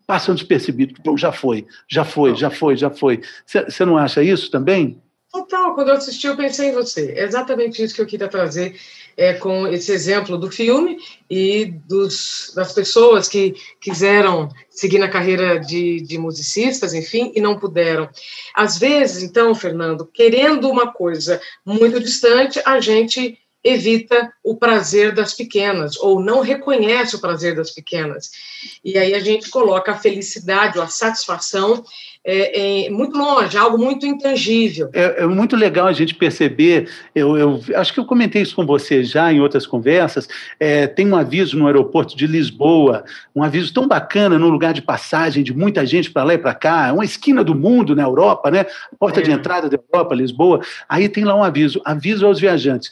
passam 0.07 0.35
despercebidos. 0.35 0.97
Bom, 1.05 1.17
já 1.17 1.33
foi, 1.33 1.67
já 1.89 2.05
foi, 2.05 2.35
já 2.35 2.51
foi, 2.51 2.77
já 2.77 2.91
foi. 2.91 3.21
Você 3.47 3.85
não 3.85 3.97
acha 3.97 4.23
isso 4.23 4.51
também? 4.51 5.01
Total, 5.33 5.75
quando 5.75 5.89
eu 5.89 5.95
assisti, 5.95 6.27
eu 6.27 6.37
pensei 6.37 6.69
em 6.69 6.73
você. 6.73 7.13
É 7.17 7.25
exatamente 7.25 7.83
isso 7.83 7.95
que 7.95 8.03
eu 8.03 8.07
queria 8.07 8.29
trazer 8.29 8.79
é, 9.17 9.33
com 9.33 9.67
esse 9.67 9.91
exemplo 9.91 10.37
do 10.37 10.51
filme 10.51 10.99
e 11.31 11.67
dos, 11.87 12.53
das 12.55 12.73
pessoas 12.73 13.29
que 13.29 13.55
quiseram 13.81 14.51
seguir 14.69 14.99
na 14.99 15.09
carreira 15.09 15.59
de, 15.59 16.03
de 16.03 16.19
musicistas, 16.19 16.93
enfim, 16.93 17.33
e 17.35 17.41
não 17.41 17.59
puderam. 17.59 18.11
Às 18.55 18.79
vezes, 18.79 19.23
então, 19.23 19.55
Fernando, 19.55 20.05
querendo 20.05 20.69
uma 20.69 20.93
coisa 20.93 21.41
muito 21.65 21.99
distante, 21.99 22.61
a 22.67 22.79
gente 22.79 23.39
evita 23.65 24.33
o 24.43 24.57
prazer 24.57 25.15
das 25.15 25.35
pequenas, 25.35 25.97
ou 25.99 26.21
não 26.21 26.41
reconhece 26.41 27.17
o 27.17 27.21
prazer 27.21 27.55
das 27.55 27.71
pequenas. 27.71 28.31
E 28.85 28.99
aí 28.99 29.15
a 29.15 29.21
gente 29.21 29.51
coloca 29.51 29.93
a 29.93 29.99
felicidade 29.99 30.79
ou 30.79 30.85
a 30.85 30.89
satisfação 30.89 31.85
é, 32.25 32.87
é, 32.87 32.91
muito 32.91 33.17
longe, 33.19 33.57
algo 33.57 33.77
muito 33.77 34.07
intangível. 34.07 34.89
É, 34.93 35.23
é, 35.23 35.27
muito 35.27 35.57
legal 35.57 35.89
a 35.89 35.93
gente 35.93 36.15
perceber, 36.15 36.89
eu, 37.15 37.37
eu, 37.37 37.61
acho 37.75 37.93
que 37.93 37.99
eu 37.99 38.05
comentei 38.05 38.43
isso 38.43 38.55
com 38.55 38.65
você 38.65 39.03
já 39.03 39.33
em 39.33 39.41
outras 39.41 39.67
conversas, 39.67 40.29
é, 40.59 40.87
tem 40.87 41.09
um 41.09 41.17
aviso 41.17 41.59
no 41.59 41.67
aeroporto 41.67 42.17
de 42.17 42.27
Lisboa, 42.27 43.05
um 43.35 43.43
aviso 43.43 43.75
tão 43.75 43.89
bacana 43.89 44.39
no 44.39 44.49
lugar 44.49 44.73
de 44.73 44.83
passagem 44.83 45.43
de 45.43 45.53
muita 45.53 45.85
gente 45.85 46.13
para 46.13 46.23
lá 46.23 46.35
e 46.35 46.39
para 46.39 46.55
cá, 46.55 46.93
uma 46.93 47.05
esquina 47.05 47.43
do 47.43 47.55
mundo 47.55 47.95
na 47.97 48.05
Europa, 48.05 48.51
né? 48.51 48.67
porta 48.99 49.21
de 49.21 49.31
é. 49.31 49.35
entrada 49.35 49.69
da 49.69 49.77
Europa, 49.77 50.15
Lisboa, 50.15 50.61
aí 50.89 51.09
tem 51.09 51.25
lá 51.25 51.35
um 51.35 51.43
aviso, 51.43 51.81
aviso 51.85 52.25
aos 52.25 52.39
viajantes, 52.39 52.91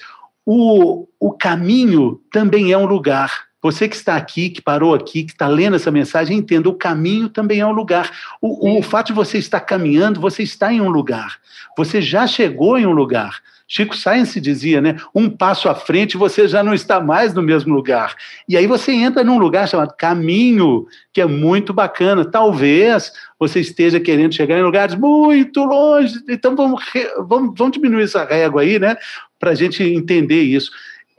o, 0.52 1.06
o 1.20 1.30
caminho 1.30 2.20
também 2.32 2.72
é 2.72 2.76
um 2.76 2.84
lugar. 2.84 3.44
Você 3.62 3.88
que 3.88 3.94
está 3.94 4.16
aqui, 4.16 4.50
que 4.50 4.60
parou 4.60 4.92
aqui, 4.96 5.22
que 5.22 5.30
está 5.30 5.46
lendo 5.46 5.76
essa 5.76 5.92
mensagem, 5.92 6.38
entenda: 6.38 6.68
o 6.68 6.74
caminho 6.74 7.28
também 7.28 7.60
é 7.60 7.66
um 7.66 7.70
lugar. 7.70 8.10
O, 8.42 8.78
o, 8.78 8.82
fato 8.82 9.08
de 9.08 9.12
você 9.12 9.38
estar 9.38 9.60
caminhando, 9.60 10.20
você 10.20 10.42
está 10.42 10.72
em 10.72 10.80
um 10.80 10.88
lugar. 10.88 11.38
Você 11.76 12.02
já 12.02 12.26
chegou 12.26 12.76
em 12.76 12.84
um 12.84 12.90
lugar. 12.90 13.40
Chico 13.72 13.96
Science 13.96 14.40
dizia, 14.40 14.80
né? 14.80 14.96
Um 15.14 15.30
passo 15.30 15.68
à 15.68 15.76
frente, 15.76 16.16
você 16.16 16.48
já 16.48 16.60
não 16.60 16.74
está 16.74 17.00
mais 17.00 17.32
no 17.32 17.40
mesmo 17.40 17.72
lugar. 17.72 18.16
E 18.48 18.56
aí 18.56 18.66
você 18.66 18.90
entra 18.90 19.22
num 19.22 19.38
lugar 19.38 19.68
chamado 19.68 19.94
caminho, 19.96 20.88
que 21.12 21.20
é 21.20 21.26
muito 21.26 21.72
bacana. 21.72 22.24
Talvez 22.24 23.12
você 23.38 23.60
esteja 23.60 24.00
querendo 24.00 24.34
chegar 24.34 24.58
em 24.58 24.64
lugares 24.64 24.96
muito 24.96 25.62
longe. 25.62 26.20
Então 26.28 26.56
vamos, 26.56 26.82
vamos, 27.28 27.54
vamos 27.56 27.72
diminuir 27.72 28.02
essa 28.02 28.24
régua 28.24 28.62
aí, 28.62 28.76
né? 28.80 28.96
Para 29.38 29.52
a 29.52 29.54
gente 29.54 29.84
entender 29.84 30.42
isso. 30.42 30.72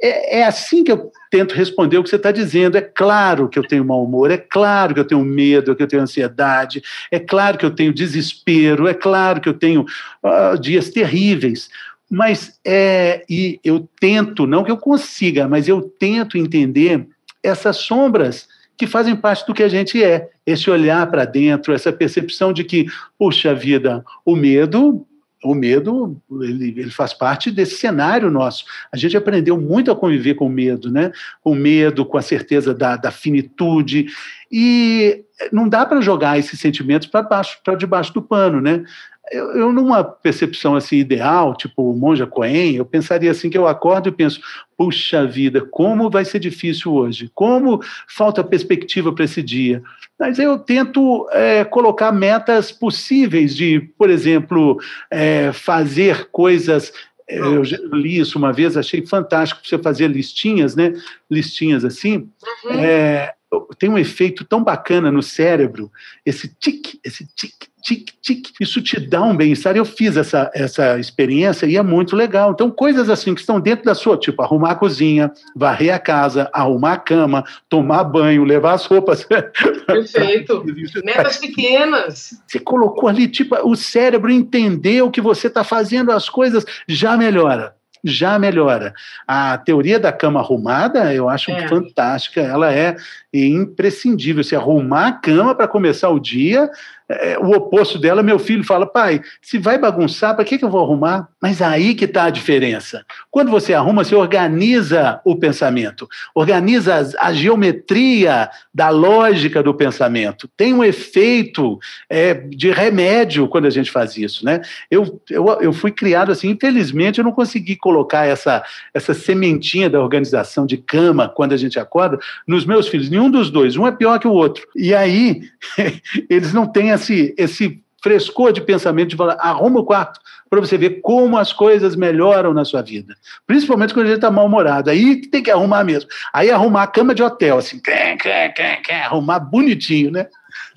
É, 0.03 0.39
é, 0.39 0.43
assim 0.43 0.83
que 0.83 0.91
eu 0.91 1.11
tento 1.29 1.53
responder 1.53 1.99
o 1.99 2.03
que 2.03 2.09
você 2.09 2.15
está 2.17 2.31
dizendo. 2.31 2.75
É 2.75 2.81
claro 2.81 3.47
que 3.47 3.57
eu 3.57 3.63
tenho 3.65 3.85
mau 3.85 4.03
humor, 4.03 4.29
é 4.31 4.37
claro 4.37 4.93
que 4.93 4.99
eu 4.99 5.05
tenho 5.05 5.23
medo, 5.23 5.75
que 5.75 5.83
eu 5.83 5.87
tenho 5.87 6.01
ansiedade, 6.01 6.81
é 7.09 7.19
claro 7.19 7.57
que 7.57 7.65
eu 7.65 7.71
tenho 7.71 7.93
desespero, 7.93 8.87
é 8.87 8.93
claro 8.93 9.39
que 9.39 9.47
eu 9.47 9.53
tenho 9.53 9.85
uh, 10.23 10.59
dias 10.59 10.89
terríveis. 10.89 11.69
Mas 12.11 12.59
é, 12.65 13.23
e 13.29 13.57
eu 13.63 13.87
tento, 13.99 14.45
não 14.45 14.65
que 14.65 14.71
eu 14.71 14.77
consiga, 14.77 15.47
mas 15.47 15.69
eu 15.69 15.81
tento 15.81 16.37
entender 16.37 17.07
essas 17.41 17.77
sombras 17.77 18.49
que 18.75 18.85
fazem 18.85 19.15
parte 19.15 19.47
do 19.47 19.53
que 19.53 19.63
a 19.63 19.69
gente 19.69 20.03
é. 20.03 20.29
Esse 20.45 20.69
olhar 20.69 21.09
para 21.09 21.23
dentro, 21.23 21.73
essa 21.73 21.93
percepção 21.93 22.51
de 22.51 22.65
que, 22.65 22.87
puxa 23.17 23.55
vida, 23.55 24.03
o 24.25 24.35
medo 24.35 25.07
o 25.43 25.55
medo 25.55 26.21
ele, 26.39 26.69
ele, 26.77 26.91
faz 26.91 27.13
parte 27.13 27.49
desse 27.49 27.75
cenário 27.75 28.29
nosso. 28.29 28.63
A 28.91 28.97
gente 28.97 29.17
aprendeu 29.17 29.59
muito 29.59 29.91
a 29.91 29.95
conviver 29.95 30.35
com 30.35 30.45
o 30.45 30.49
medo, 30.49 30.91
né? 30.91 31.11
Com 31.41 31.55
medo, 31.55 32.05
com 32.05 32.17
a 32.17 32.21
certeza 32.21 32.75
da, 32.75 32.95
da 32.95 33.09
finitude. 33.09 34.05
E 34.51 35.23
não 35.51 35.67
dá 35.67 35.85
para 35.85 36.01
jogar 36.01 36.37
esses 36.37 36.59
sentimentos 36.59 37.07
para 37.07 37.21
baixo, 37.21 37.57
para 37.63 37.75
debaixo 37.75 38.13
do 38.13 38.21
pano, 38.21 38.59
né? 38.59 38.83
eu, 39.31 39.51
eu, 39.51 39.71
numa 39.71 40.03
percepção 40.03 40.75
assim 40.75 40.97
ideal, 40.97 41.55
tipo 41.55 41.91
o 41.91 41.95
Monja 41.95 42.27
Coen, 42.27 42.75
eu 42.75 42.85
pensaria 42.85 43.31
assim 43.31 43.49
que 43.49 43.57
eu 43.57 43.67
acordo 43.67 44.09
e 44.09 44.11
penso, 44.11 44.41
puxa 44.77 45.25
vida, 45.25 45.61
como 45.61 46.09
vai 46.09 46.25
ser 46.25 46.39
difícil 46.39 46.93
hoje, 46.93 47.31
como 47.33 47.81
falta 48.07 48.43
perspectiva 48.43 49.13
para 49.13 49.25
esse 49.25 49.41
dia. 49.41 49.81
Mas 50.19 50.37
eu 50.37 50.59
tento 50.59 51.27
é, 51.31 51.63
colocar 51.63 52.11
metas 52.11 52.71
possíveis 52.71 53.55
de, 53.55 53.79
por 53.97 54.09
exemplo, 54.09 54.79
é, 55.09 55.51
fazer 55.53 56.29
coisas 56.31 56.91
é, 57.29 57.39
eu 57.39 57.61
li 57.93 58.19
isso 58.19 58.37
uma 58.37 58.51
vez, 58.51 58.75
achei 58.75 59.05
fantástico 59.05 59.61
você 59.63 59.77
fazer 59.77 60.09
listinhas, 60.09 60.75
né? 60.75 60.93
Listinhas 61.29 61.85
assim. 61.85 62.29
Uhum. 62.65 62.73
É, 62.73 63.33
tem 63.77 63.89
um 63.89 63.97
efeito 63.97 64.45
tão 64.45 64.63
bacana 64.63 65.11
no 65.11 65.21
cérebro, 65.21 65.91
esse 66.25 66.47
tique, 66.47 66.99
esse 67.03 67.27
tique, 67.35 67.67
tic, 67.83 68.09
tic, 68.21 68.47
isso 68.59 68.81
te 68.81 68.99
dá 68.99 69.21
um 69.21 69.35
bem-estar. 69.35 69.75
Eu 69.75 69.83
fiz 69.83 70.15
essa, 70.15 70.49
essa 70.53 70.99
experiência 70.99 71.65
e 71.65 71.75
é 71.75 71.83
muito 71.83 72.15
legal. 72.15 72.51
Então, 72.51 72.71
coisas 72.71 73.09
assim 73.09 73.33
que 73.33 73.41
estão 73.41 73.59
dentro 73.59 73.83
da 73.83 73.95
sua, 73.95 74.17
tipo 74.17 74.41
arrumar 74.41 74.71
a 74.71 74.75
cozinha, 74.75 75.31
varrer 75.55 75.93
a 75.93 75.99
casa, 75.99 76.49
arrumar 76.53 76.93
a 76.93 76.97
cama, 76.97 77.43
tomar 77.67 78.03
banho, 78.03 78.43
levar 78.43 78.73
as 78.73 78.85
roupas. 78.85 79.25
Perfeito. 79.85 80.63
Metas 81.03 81.37
pequenas. 81.37 82.41
Você 82.47 82.59
colocou 82.59 83.09
ali, 83.09 83.27
tipo, 83.27 83.55
o 83.67 83.75
cérebro 83.75 84.31
entendeu 84.31 85.11
que 85.11 85.19
você 85.19 85.47
está 85.47 85.63
fazendo 85.63 86.11
as 86.11 86.29
coisas, 86.29 86.65
já 86.87 87.17
melhora 87.17 87.75
já 88.03 88.39
melhora. 88.39 88.93
A 89.27 89.57
teoria 89.57 89.99
da 89.99 90.11
cama 90.11 90.39
arrumada, 90.39 91.13
eu 91.13 91.29
acho 91.29 91.51
é. 91.51 91.67
fantástica, 91.67 92.41
ela 92.41 92.73
é 92.73 92.95
imprescindível. 93.33 94.43
Se 94.43 94.55
arrumar 94.55 95.07
a 95.07 95.11
cama 95.13 95.55
para 95.55 95.67
começar 95.67 96.09
o 96.09 96.19
dia, 96.19 96.69
é, 97.11 97.37
o 97.37 97.51
oposto 97.51 97.99
dela, 97.99 98.23
meu 98.23 98.39
filho 98.39 98.63
fala, 98.63 98.85
pai, 98.85 99.21
se 99.41 99.57
vai 99.57 99.77
bagunçar, 99.77 100.35
para 100.35 100.45
que, 100.45 100.57
que 100.57 100.63
eu 100.63 100.69
vou 100.69 100.83
arrumar? 100.83 101.27
Mas 101.41 101.61
aí 101.61 101.93
que 101.93 102.05
está 102.05 102.25
a 102.25 102.29
diferença. 102.29 103.03
Quando 103.29 103.51
você 103.51 103.73
arruma, 103.73 104.03
você 104.03 104.15
organiza 104.15 105.19
o 105.25 105.35
pensamento, 105.35 106.07
organiza 106.33 107.11
a 107.19 107.33
geometria 107.33 108.49
da 108.73 108.89
lógica 108.89 109.61
do 109.61 109.73
pensamento. 109.73 110.47
Tem 110.55 110.73
um 110.73 110.83
efeito 110.83 111.79
é, 112.09 112.33
de 112.33 112.71
remédio 112.71 113.47
quando 113.47 113.65
a 113.65 113.71
gente 113.71 113.91
faz 113.91 114.15
isso, 114.15 114.45
né? 114.45 114.61
Eu, 114.89 115.21
eu, 115.29 115.45
eu 115.61 115.73
fui 115.73 115.91
criado 115.91 116.31
assim, 116.31 116.49
infelizmente 116.49 117.19
eu 117.19 117.25
não 117.25 117.31
consegui 117.31 117.75
colocar 117.75 118.25
essa, 118.25 118.63
essa 118.93 119.13
sementinha 119.13 119.89
da 119.89 119.99
organização 119.99 120.65
de 120.65 120.77
cama 120.77 121.27
quando 121.27 121.53
a 121.53 121.57
gente 121.57 121.79
acorda 121.79 122.17
nos 122.47 122.65
meus 122.65 122.87
filhos, 122.87 123.09
nenhum 123.21 123.29
dos 123.29 123.51
dois, 123.51 123.77
um 123.77 123.85
é 123.85 123.91
pior 123.91 124.19
que 124.19 124.27
o 124.27 124.33
outro. 124.33 124.65
E 124.75 124.93
aí, 124.93 125.41
eles 126.29 126.53
não 126.53 126.65
têm 126.65 126.89
esse, 126.89 127.35
esse 127.37 127.81
frescor 128.01 128.51
de 128.51 128.61
pensamento 128.61 129.09
de 129.09 129.15
falar, 129.15 129.37
arruma 129.39 129.79
o 129.79 129.85
quarto 129.85 130.19
para 130.49 130.59
você 130.59 130.77
ver 130.77 130.99
como 131.01 131.37
as 131.37 131.53
coisas 131.53 131.95
melhoram 131.95 132.53
na 132.53 132.65
sua 132.65 132.81
vida. 132.81 133.15
Principalmente 133.47 133.93
quando 133.93 134.07
a 134.07 134.09
gente 134.09 134.17
está 134.17 134.29
mal-humorado. 134.29 134.89
Aí 134.89 135.21
tem 135.27 135.41
que 135.41 135.51
arrumar 135.51 135.83
mesmo. 135.83 136.09
Aí 136.33 136.51
arrumar 136.51 136.83
a 136.83 136.87
cama 136.87 137.15
de 137.15 137.23
hotel, 137.23 137.57
assim, 137.57 137.79
quer, 137.79 138.17
quer, 138.17 138.81
quer, 138.81 139.03
arrumar 139.03 139.39
bonitinho, 139.39 140.11
né? 140.11 140.27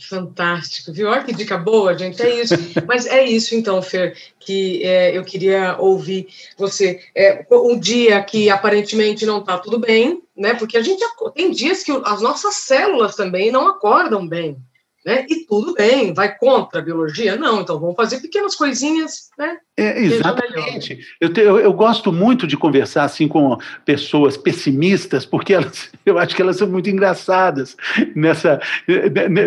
Fantástico, 0.08 0.92
viu? 0.92 1.08
Olha 1.08 1.24
que 1.24 1.34
dica 1.34 1.56
boa, 1.56 1.96
gente. 1.96 2.22
É 2.22 2.40
isso. 2.40 2.54
Mas 2.86 3.06
é 3.06 3.24
isso, 3.24 3.54
então, 3.54 3.80
Fer, 3.82 4.16
que 4.38 4.82
é, 4.82 5.16
eu 5.16 5.24
queria 5.24 5.76
ouvir 5.78 6.28
você. 6.56 7.00
É, 7.14 7.46
um 7.50 7.78
dia 7.78 8.22
que 8.22 8.50
aparentemente 8.50 9.26
não 9.26 9.38
está 9.38 9.58
tudo 9.58 9.78
bem, 9.78 10.22
né? 10.36 10.54
Porque 10.54 10.76
a 10.76 10.82
gente 10.82 11.04
tem 11.34 11.50
dias 11.50 11.82
que 11.82 11.92
as 12.04 12.20
nossas 12.20 12.56
células 12.56 13.16
também 13.16 13.50
não 13.50 13.68
acordam 13.68 14.26
bem 14.26 14.56
né? 15.04 15.26
E 15.28 15.44
tudo 15.44 15.74
bem, 15.74 16.14
vai 16.14 16.36
contra 16.36 16.80
a 16.80 16.82
biologia? 16.82 17.36
Não, 17.36 17.60
então 17.60 17.78
vamos 17.78 17.94
fazer 17.94 18.20
pequenas 18.20 18.54
coisinhas, 18.54 19.30
né? 19.38 19.58
É, 19.76 20.00
exatamente. 20.00 21.00
Eu, 21.20 21.32
te, 21.32 21.40
eu, 21.40 21.58
eu, 21.58 21.72
gosto 21.72 22.12
muito 22.12 22.46
de 22.46 22.56
conversar 22.56 23.02
assim 23.02 23.26
com 23.26 23.58
pessoas 23.84 24.36
pessimistas, 24.36 25.26
porque 25.26 25.52
elas, 25.52 25.90
eu 26.06 26.16
acho 26.18 26.36
que 26.36 26.42
elas 26.42 26.56
são 26.56 26.68
muito 26.68 26.88
engraçadas 26.88 27.76
nessa, 28.14 28.60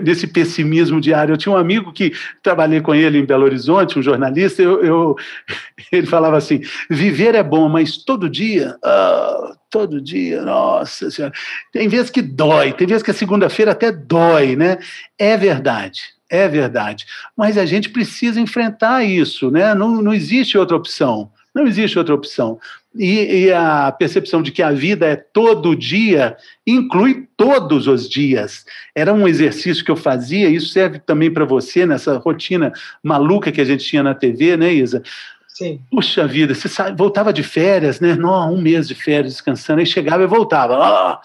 nesse 0.04 0.28
pessimismo 0.28 1.00
diário. 1.00 1.34
Eu 1.34 1.38
tinha 1.38 1.54
um 1.54 1.58
amigo 1.58 1.94
que 1.94 2.12
trabalhei 2.44 2.82
com 2.82 2.94
ele 2.94 3.20
em 3.20 3.26
Belo 3.26 3.46
Horizonte, 3.46 3.98
um 3.98 4.04
jornalista, 4.04 4.62
eu, 4.62 4.84
eu 4.84 5.16
ele 5.92 6.08
falava 6.08 6.36
assim: 6.36 6.62
viver 6.90 7.34
é 7.34 7.44
bom, 7.44 7.70
mas 7.70 7.98
todo 7.98 8.30
dia. 8.30 8.76
Oh, 8.84 9.56
todo 9.70 10.02
dia, 10.02 10.42
nossa 10.42 11.10
senhora. 11.10 11.34
Tem 11.72 11.88
vezes 11.88 12.10
que 12.10 12.22
dói, 12.22 12.74
tem 12.74 12.88
vezes 12.88 13.04
que 13.04 13.12
a 13.12 13.14
segunda-feira 13.14 13.72
até 13.72 13.92
dói, 13.92 14.56
né? 14.56 14.78
É 15.18 15.38
verdade. 15.38 16.17
É 16.30 16.48
verdade. 16.48 17.06
Mas 17.36 17.58
a 17.58 17.66
gente 17.66 17.90
precisa 17.90 18.40
enfrentar 18.40 19.04
isso, 19.04 19.50
né? 19.52 19.74
Não, 19.74 20.02
não 20.02 20.14
existe 20.14 20.58
outra 20.58 20.76
opção. 20.76 21.32
Não 21.54 21.66
existe 21.66 21.98
outra 21.98 22.14
opção. 22.14 22.60
E, 22.96 23.46
e, 23.46 23.54
a 23.54 23.92
percepção 23.92 24.42
de 24.42 24.52
que 24.52 24.62
a 24.62 24.72
vida 24.72 25.06
é 25.06 25.16
todo 25.16 25.76
dia 25.76 26.36
inclui 26.66 27.28
todos 27.36 27.88
os 27.88 28.10
dias. 28.10 28.66
Era 28.96 29.14
um 29.14 29.28
exercício 29.28 29.84
que 29.84 29.92
eu 29.92 29.96
fazia, 29.96 30.50
isso 30.50 30.70
serve 30.70 31.00
também 31.00 31.32
para 31.32 31.46
você 31.46 31.86
nessa 31.86 32.18
rotina 32.18 32.72
maluca 33.04 33.52
que 33.52 33.62
a 33.62 33.66
gente 33.66 33.86
tinha 33.86 34.02
na 34.02 34.16
TV, 34.16 34.58
né, 34.58 34.74
Isa? 34.74 35.04
Sim. 35.48 35.80
Puxa 35.90 36.28
vida, 36.28 36.54
você 36.54 36.68
sabe, 36.68 36.96
voltava 36.96 37.34
de 37.34 37.42
férias, 37.42 38.00
né? 38.00 38.16
Não, 38.16 38.54
um 38.54 38.62
mês 38.62 38.88
de 38.88 38.94
férias 38.94 39.34
descansando, 39.34 39.80
aí 39.80 39.86
chegava 39.86 40.24
e 40.24 40.28
voltava. 40.28 40.78
Oh! 40.78 41.18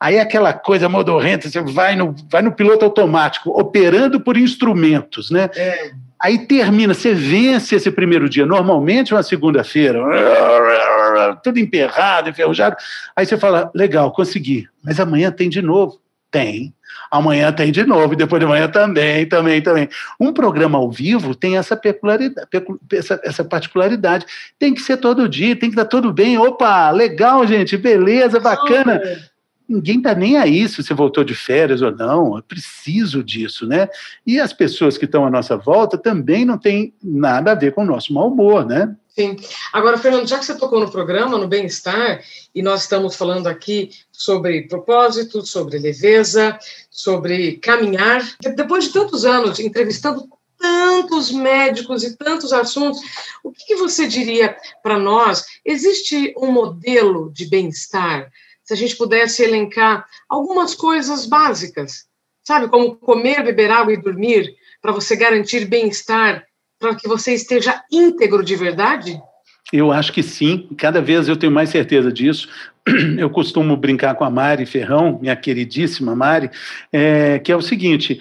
Aí 0.00 0.18
aquela 0.18 0.52
coisa 0.52 0.88
modorrenta, 0.88 1.50
você 1.50 1.60
vai 1.60 1.94
no, 1.94 2.14
vai 2.30 2.40
no 2.40 2.52
piloto 2.52 2.84
automático, 2.84 3.50
operando 3.50 4.20
por 4.20 4.36
instrumentos, 4.36 5.30
né? 5.30 5.50
É 5.54 5.92
Aí 6.20 6.46
termina, 6.46 6.92
você 6.92 7.14
vence 7.14 7.74
esse 7.74 7.90
primeiro 7.90 8.28
dia, 8.28 8.44
normalmente 8.44 9.14
uma 9.14 9.22
segunda-feira, 9.22 10.00
tudo 11.42 11.58
emperrado, 11.58 12.28
enferrujado. 12.28 12.76
Aí 13.16 13.24
você 13.24 13.38
fala, 13.38 13.70
legal, 13.74 14.12
consegui, 14.12 14.68
mas 14.84 15.00
amanhã 15.00 15.32
tem 15.32 15.48
de 15.48 15.62
novo. 15.62 15.98
Tem. 16.30 16.74
Amanhã 17.10 17.50
tem 17.50 17.72
de 17.72 17.84
novo, 17.84 18.12
e 18.12 18.16
depois 18.16 18.38
de 18.38 18.46
amanhã 18.46 18.68
também, 18.68 19.26
também, 19.26 19.62
também. 19.62 19.88
Um 20.20 20.32
programa 20.32 20.78
ao 20.78 20.90
vivo 20.90 21.34
tem 21.34 21.56
essa 21.56 21.74
peculiaridade, 21.74 22.46
essa, 22.92 23.20
essa 23.24 23.42
particularidade. 23.42 24.26
Tem 24.58 24.74
que 24.74 24.82
ser 24.82 24.98
todo 24.98 25.28
dia, 25.28 25.56
tem 25.56 25.70
que 25.70 25.74
estar 25.74 25.86
tudo 25.86 26.12
bem. 26.12 26.38
Opa, 26.38 26.90
legal, 26.90 27.44
gente, 27.46 27.76
beleza, 27.76 28.38
bacana 28.38 29.00
ninguém 29.70 29.98
está 29.98 30.14
nem 30.14 30.36
aí 30.36 30.68
se 30.68 30.82
você 30.82 30.92
voltou 30.92 31.22
de 31.22 31.34
férias 31.34 31.80
ou 31.80 31.92
não, 31.92 32.36
eu 32.36 32.42
preciso 32.42 33.22
disso, 33.22 33.66
né? 33.66 33.88
E 34.26 34.40
as 34.40 34.52
pessoas 34.52 34.98
que 34.98 35.04
estão 35.04 35.24
à 35.24 35.30
nossa 35.30 35.56
volta 35.56 35.96
também 35.96 36.44
não 36.44 36.58
têm 36.58 36.92
nada 37.02 37.52
a 37.52 37.54
ver 37.54 37.72
com 37.72 37.82
o 37.82 37.86
nosso 37.86 38.12
mau 38.12 38.28
humor, 38.28 38.66
né? 38.66 38.94
Sim. 39.08 39.36
Agora, 39.72 39.98
Fernando, 39.98 40.26
já 40.26 40.38
que 40.38 40.44
você 40.44 40.56
tocou 40.56 40.80
no 40.80 40.90
programa, 40.90 41.38
no 41.38 41.46
bem-estar, 41.46 42.20
e 42.54 42.62
nós 42.62 42.82
estamos 42.82 43.16
falando 43.16 43.46
aqui 43.46 43.90
sobre 44.10 44.66
propósito, 44.68 45.44
sobre 45.46 45.78
leveza, 45.78 46.58
sobre 46.90 47.58
caminhar, 47.58 48.22
depois 48.54 48.84
de 48.84 48.92
tantos 48.92 49.24
anos 49.24 49.58
entrevistando 49.60 50.28
tantos 50.58 51.30
médicos 51.30 52.04
e 52.04 52.16
tantos 52.16 52.52
assuntos, 52.52 53.00
o 53.42 53.50
que, 53.50 53.64
que 53.64 53.76
você 53.76 54.06
diria 54.06 54.56
para 54.82 54.98
nós? 54.98 55.44
Existe 55.64 56.34
um 56.36 56.52
modelo 56.52 57.32
de 57.32 57.46
bem-estar? 57.46 58.30
Se 58.70 58.74
a 58.74 58.76
gente 58.76 58.94
pudesse 58.94 59.42
elencar 59.42 60.06
algumas 60.28 60.76
coisas 60.76 61.26
básicas, 61.26 62.04
sabe, 62.44 62.68
como 62.68 62.94
comer, 62.94 63.42
beber 63.42 63.68
água 63.68 63.92
e 63.92 64.00
dormir, 64.00 64.54
para 64.80 64.92
você 64.92 65.16
garantir 65.16 65.64
bem-estar, 65.64 66.44
para 66.78 66.94
que 66.94 67.08
você 67.08 67.34
esteja 67.34 67.82
íntegro 67.90 68.44
de 68.44 68.54
verdade? 68.54 69.20
Eu 69.72 69.90
acho 69.90 70.12
que 70.12 70.22
sim, 70.22 70.68
cada 70.78 71.02
vez 71.02 71.26
eu 71.26 71.36
tenho 71.36 71.50
mais 71.50 71.70
certeza 71.70 72.12
disso. 72.12 72.48
Eu 73.18 73.28
costumo 73.28 73.76
brincar 73.76 74.14
com 74.14 74.24
a 74.24 74.30
Mari 74.30 74.64
Ferrão, 74.66 75.18
minha 75.20 75.34
queridíssima 75.34 76.14
Mari, 76.14 76.48
é, 76.92 77.40
que 77.40 77.50
é 77.50 77.56
o 77.56 77.60
seguinte: 77.60 78.20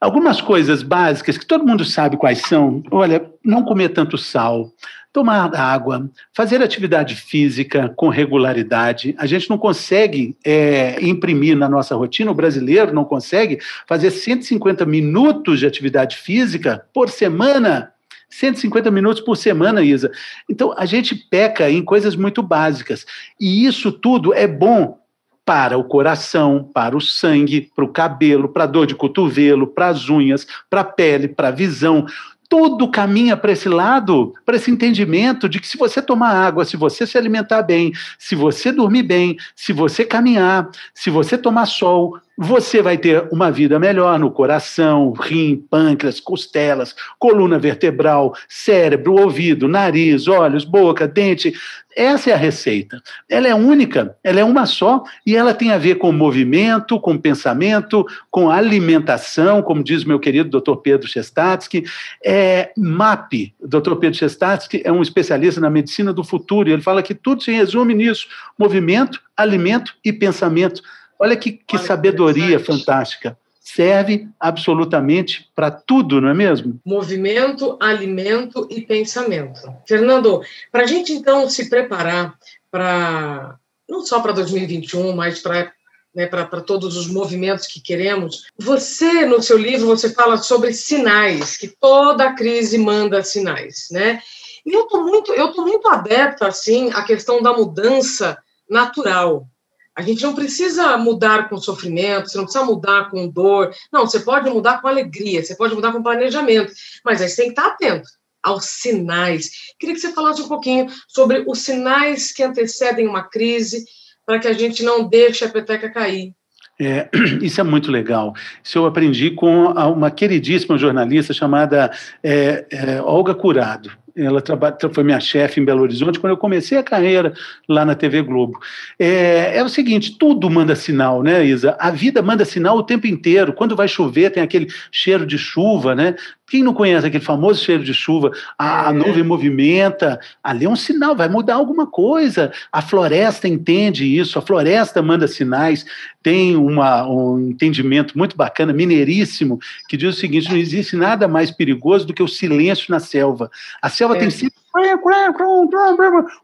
algumas 0.00 0.40
coisas 0.40 0.82
básicas 0.82 1.36
que 1.36 1.46
todo 1.46 1.66
mundo 1.66 1.84
sabe 1.84 2.16
quais 2.16 2.40
são. 2.40 2.82
Olha, 2.90 3.30
não 3.44 3.62
comer 3.62 3.90
tanto 3.90 4.16
sal, 4.16 4.72
tomar 5.12 5.54
água, 5.54 6.10
fazer 6.32 6.62
atividade 6.62 7.14
física 7.14 7.92
com 7.94 8.08
regularidade. 8.08 9.14
A 9.18 9.26
gente 9.26 9.50
não 9.50 9.58
consegue 9.58 10.34
é, 10.44 10.96
imprimir 11.04 11.56
na 11.56 11.68
nossa 11.68 11.94
rotina, 11.94 12.30
o 12.30 12.34
brasileiro 12.34 12.94
não 12.94 13.04
consegue 13.04 13.58
fazer 13.86 14.10
150 14.10 14.86
minutos 14.86 15.58
de 15.58 15.66
atividade 15.66 16.16
física 16.16 16.86
por 16.94 17.10
semana. 17.10 17.92
150 18.30 18.90
minutos 18.90 19.22
por 19.22 19.36
semana, 19.36 19.82
Isa. 19.82 20.10
Então, 20.48 20.74
a 20.78 20.86
gente 20.86 21.14
peca 21.14 21.68
em 21.68 21.84
coisas 21.84 22.16
muito 22.16 22.42
básicas. 22.42 23.04
E 23.38 23.66
isso 23.66 23.92
tudo 23.92 24.32
é 24.32 24.46
bom 24.46 24.98
para 25.44 25.76
o 25.76 25.84
coração, 25.84 26.70
para 26.72 26.96
o 26.96 27.00
sangue, 27.00 27.70
para 27.74 27.84
o 27.84 27.88
cabelo, 27.88 28.48
para 28.48 28.64
a 28.64 28.66
dor 28.66 28.86
de 28.86 28.94
cotovelo, 28.94 29.66
para 29.66 29.88
as 29.88 30.08
unhas, 30.08 30.46
para 30.70 30.80
a 30.80 30.84
pele, 30.84 31.28
para 31.28 31.48
a 31.48 31.50
visão 31.52 32.06
tudo 32.52 32.86
caminha 32.86 33.34
para 33.34 33.50
esse 33.50 33.66
lado, 33.66 34.34
para 34.44 34.56
esse 34.56 34.70
entendimento 34.70 35.48
de 35.48 35.58
que 35.58 35.66
se 35.66 35.78
você 35.78 36.02
tomar 36.02 36.32
água, 36.34 36.66
se 36.66 36.76
você 36.76 37.06
se 37.06 37.16
alimentar 37.16 37.62
bem, 37.62 37.94
se 38.18 38.34
você 38.34 38.70
dormir 38.70 39.04
bem, 39.04 39.38
se 39.56 39.72
você 39.72 40.04
caminhar, 40.04 40.68
se 40.92 41.08
você 41.08 41.38
tomar 41.38 41.64
sol, 41.64 42.18
você 42.42 42.82
vai 42.82 42.98
ter 42.98 43.28
uma 43.30 43.50
vida 43.50 43.78
melhor 43.78 44.18
no 44.18 44.30
coração, 44.30 45.12
rim, 45.12 45.64
pâncreas, 45.70 46.18
costelas, 46.18 46.94
coluna 47.18 47.58
vertebral, 47.58 48.34
cérebro, 48.48 49.14
ouvido, 49.14 49.68
nariz, 49.68 50.26
olhos, 50.26 50.64
boca, 50.64 51.06
dente. 51.06 51.54
Essa 51.94 52.30
é 52.30 52.32
a 52.32 52.38
receita. 52.38 53.02
Ela 53.28 53.48
é 53.48 53.54
única, 53.54 54.16
ela 54.24 54.40
é 54.40 54.44
uma 54.44 54.64
só 54.66 55.04
e 55.26 55.36
ela 55.36 55.52
tem 55.52 55.72
a 55.72 55.78
ver 55.78 55.96
com 55.96 56.10
movimento, 56.10 56.98
com 56.98 57.18
pensamento, 57.18 58.06
com 58.30 58.50
alimentação, 58.50 59.62
como 59.62 59.84
diz 59.84 60.02
meu 60.02 60.18
querido 60.18 60.60
Dr. 60.60 60.76
Pedro 60.76 61.06
Chestatsky. 61.06 61.84
É, 62.24 62.72
MAP, 62.76 63.52
Dr. 63.60 63.94
Pedro 64.00 64.18
Chestatsky 64.18 64.80
é 64.84 64.90
um 64.90 65.02
especialista 65.02 65.60
na 65.60 65.70
medicina 65.70 66.12
do 66.12 66.24
futuro 66.24 66.68
e 66.68 66.72
ele 66.72 66.82
fala 66.82 67.02
que 67.02 67.14
tudo 67.14 67.42
se 67.42 67.52
resume 67.52 67.94
nisso: 67.94 68.26
movimento, 68.58 69.20
alimento 69.36 69.94
e 70.04 70.12
pensamento. 70.12 70.82
Olha 71.22 71.36
que, 71.36 71.52
que 71.52 71.76
Olha 71.76 71.86
sabedoria 71.86 72.58
fantástica. 72.58 73.38
Serve 73.60 74.28
absolutamente 74.40 75.48
para 75.54 75.70
tudo, 75.70 76.20
não 76.20 76.28
é 76.28 76.34
mesmo? 76.34 76.80
Movimento, 76.84 77.78
alimento 77.80 78.66
e 78.68 78.80
pensamento. 78.80 79.60
Fernando, 79.86 80.42
para 80.72 80.82
a 80.82 80.86
gente 80.86 81.12
então 81.12 81.48
se 81.48 81.70
preparar 81.70 82.36
para, 82.72 83.56
não 83.88 84.04
só 84.04 84.18
para 84.20 84.32
2021, 84.32 85.14
mas 85.14 85.38
para 85.38 85.72
né, 86.12 86.26
para 86.26 86.60
todos 86.60 86.96
os 86.96 87.06
movimentos 87.06 87.66
que 87.66 87.80
queremos. 87.80 88.42
Você, 88.58 89.24
no 89.24 89.40
seu 89.40 89.56
livro, 89.56 89.86
você 89.86 90.12
fala 90.12 90.36
sobre 90.36 90.74
sinais, 90.74 91.56
que 91.56 91.68
toda 91.68 92.34
crise 92.34 92.76
manda 92.76 93.22
sinais, 93.22 93.86
né? 93.90 94.20
E 94.66 94.76
eu 94.76 94.86
tô 94.88 95.04
muito, 95.04 95.32
eu 95.32 95.52
tô 95.52 95.62
muito 95.62 95.88
adepta, 95.88 96.48
assim, 96.48 96.90
à 96.92 97.02
questão 97.02 97.40
da 97.40 97.52
mudança 97.52 98.36
natural. 98.68 99.48
A 99.94 100.02
gente 100.02 100.22
não 100.22 100.34
precisa 100.34 100.96
mudar 100.96 101.48
com 101.48 101.58
sofrimento, 101.58 102.30
você 102.30 102.38
não 102.38 102.44
precisa 102.44 102.64
mudar 102.64 103.10
com 103.10 103.28
dor. 103.28 103.74
Não, 103.92 104.06
você 104.06 104.20
pode 104.20 104.48
mudar 104.48 104.80
com 104.80 104.88
alegria, 104.88 105.44
você 105.44 105.54
pode 105.54 105.74
mudar 105.74 105.92
com 105.92 106.02
planejamento, 106.02 106.72
mas 107.04 107.20
aí 107.20 107.28
você 107.28 107.42
tem 107.42 107.52
que 107.52 107.60
estar 107.60 107.72
atento 107.72 108.08
aos 108.42 108.64
sinais. 108.64 109.50
Queria 109.78 109.94
que 109.94 110.00
você 110.00 110.12
falasse 110.12 110.42
um 110.42 110.48
pouquinho 110.48 110.86
sobre 111.06 111.44
os 111.46 111.60
sinais 111.60 112.32
que 112.32 112.42
antecedem 112.42 113.06
uma 113.06 113.22
crise, 113.22 113.84
para 114.24 114.38
que 114.38 114.48
a 114.48 114.52
gente 114.52 114.82
não 114.82 115.08
deixe 115.08 115.44
a 115.44 115.48
peteca 115.48 115.90
cair. 115.90 116.32
É, 116.80 117.08
isso 117.42 117.60
é 117.60 117.64
muito 117.64 117.90
legal. 117.90 118.34
Isso 118.62 118.78
eu 118.78 118.86
aprendi 118.86 119.30
com 119.30 119.66
uma 119.66 120.10
queridíssima 120.10 120.78
jornalista 120.78 121.32
chamada 121.32 121.92
é, 122.22 122.66
é, 122.70 123.02
Olga 123.02 123.34
Curado. 123.34 123.90
Ela 124.16 124.42
trabalha, 124.42 124.76
foi 124.92 125.04
minha 125.04 125.20
chefe 125.20 125.60
em 125.60 125.64
Belo 125.64 125.82
Horizonte 125.82 126.20
quando 126.20 126.32
eu 126.32 126.36
comecei 126.36 126.76
a 126.76 126.82
carreira 126.82 127.32
lá 127.68 127.84
na 127.84 127.94
TV 127.94 128.22
Globo. 128.22 128.60
É, 128.98 129.56
é, 129.56 129.64
o 129.64 129.68
seguinte: 129.68 130.16
tudo 130.18 130.50
manda 130.50 130.76
sinal, 130.76 131.22
né, 131.22 131.44
Isa? 131.44 131.76
A 131.78 131.90
vida 131.90 132.20
manda 132.20 132.44
sinal 132.44 132.76
o 132.76 132.82
tempo 132.82 133.06
inteiro. 133.06 133.52
Quando 133.52 133.74
vai 133.74 133.88
chover, 133.88 134.30
tem 134.30 134.42
aquele 134.42 134.68
cheiro 134.90 135.26
de 135.26 135.38
chuva, 135.38 135.94
né? 135.94 136.14
Quem 136.52 136.62
não 136.62 136.74
conhece 136.74 137.06
aquele 137.06 137.24
famoso 137.24 137.64
cheiro 137.64 137.82
de 137.82 137.94
chuva? 137.94 138.30
A, 138.58 138.88
a 138.88 138.90
é. 138.90 138.92
nuvem 138.92 139.24
movimenta, 139.24 140.20
ali 140.44 140.66
é 140.66 140.68
um 140.68 140.76
sinal, 140.76 141.16
vai 141.16 141.26
mudar 141.26 141.54
alguma 141.54 141.86
coisa. 141.86 142.52
A 142.70 142.82
floresta 142.82 143.48
entende 143.48 144.04
isso, 144.04 144.38
a 144.38 144.42
floresta 144.42 145.00
manda 145.00 145.26
sinais. 145.26 145.86
Tem 146.22 146.54
uma, 146.54 147.08
um 147.08 147.40
entendimento 147.40 148.18
muito 148.18 148.36
bacana, 148.36 148.70
mineiríssimo, 148.70 149.58
que 149.88 149.96
diz 149.96 150.14
o 150.14 150.20
seguinte: 150.20 150.50
não 150.50 150.58
existe 150.58 150.94
nada 150.94 151.26
mais 151.26 151.50
perigoso 151.50 152.06
do 152.06 152.12
que 152.12 152.22
o 152.22 152.28
silêncio 152.28 152.88
na 152.90 153.00
selva. 153.00 153.50
A 153.80 153.88
selva 153.88 154.14
é. 154.16 154.18
tem 154.18 154.28
sempre. 154.28 154.60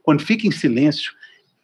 Quando 0.02 0.22
fica 0.22 0.46
em 0.46 0.50
silêncio, 0.50 1.12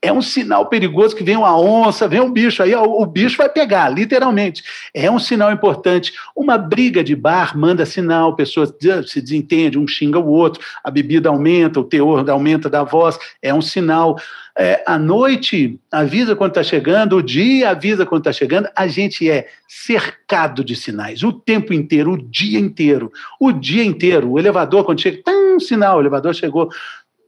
é 0.05 0.13
um 0.13 0.21
sinal 0.21 0.67
perigoso 0.67 1.17
que 1.17 1.25
vem 1.25 1.35
uma 1.35 1.59
onça, 1.59 2.07
vem 2.07 2.21
um 2.21 2.31
bicho, 2.31 2.63
aí 2.63 2.75
o, 2.75 3.01
o, 3.01 3.07
bicho 3.07 3.39
vai 3.39 3.49
pegar, 3.49 3.89
literalmente. 3.89 4.63
É 4.93 5.11
um 5.11 5.19
sinal 5.19 5.51
importante. 5.51 6.13
Uma 6.37 6.59
briga 6.59 7.03
de 7.03 7.17
bar 7.17 7.57
manda 7.57 7.87
sinal, 7.87 8.37
pessoas 8.37 8.71
se 9.07 9.23
desentendem, 9.23 9.81
um 9.81 9.89
xinga 9.89 10.19
o 10.19 10.29
outro, 10.29 10.63
a 10.85 10.91
bebida 10.91 11.31
aumenta, 11.31 11.81
o 11.81 11.85
teor 11.85 12.29
aumenta 12.29 12.69
da 12.69 12.85
voz, 12.85 13.19
é 13.41 13.55
um 13.55 13.63
sinal. 13.63 14.19
É, 14.57 14.85
a 14.87 14.99
noite 14.99 15.81
avisa 15.91 16.37
quando 16.37 16.51
está 16.51 16.63
chegando, 16.63 17.17
o 17.17 17.23
dia 17.23 17.71
avisa 17.71 18.05
quando 18.05 18.21
está 18.21 18.33
chegando, 18.33 18.69
a 18.77 18.87
gente 18.87 19.29
é 19.29 19.49
cercado 19.67 20.63
de 20.63 20.77
sinais 20.77 21.23
o 21.23 21.33
tempo 21.33 21.73
inteiro, 21.73 22.13
o 22.13 22.23
dia 22.23 22.61
inteiro, 22.61 23.11
o 23.41 23.51
dia 23.51 23.83
inteiro. 23.83 24.33
O 24.33 24.39
elevador, 24.39 24.85
quando 24.85 25.01
chega, 25.01 25.23
um 25.27 25.59
sinal, 25.59 25.97
o 25.97 26.01
elevador 26.01 26.35
chegou. 26.35 26.69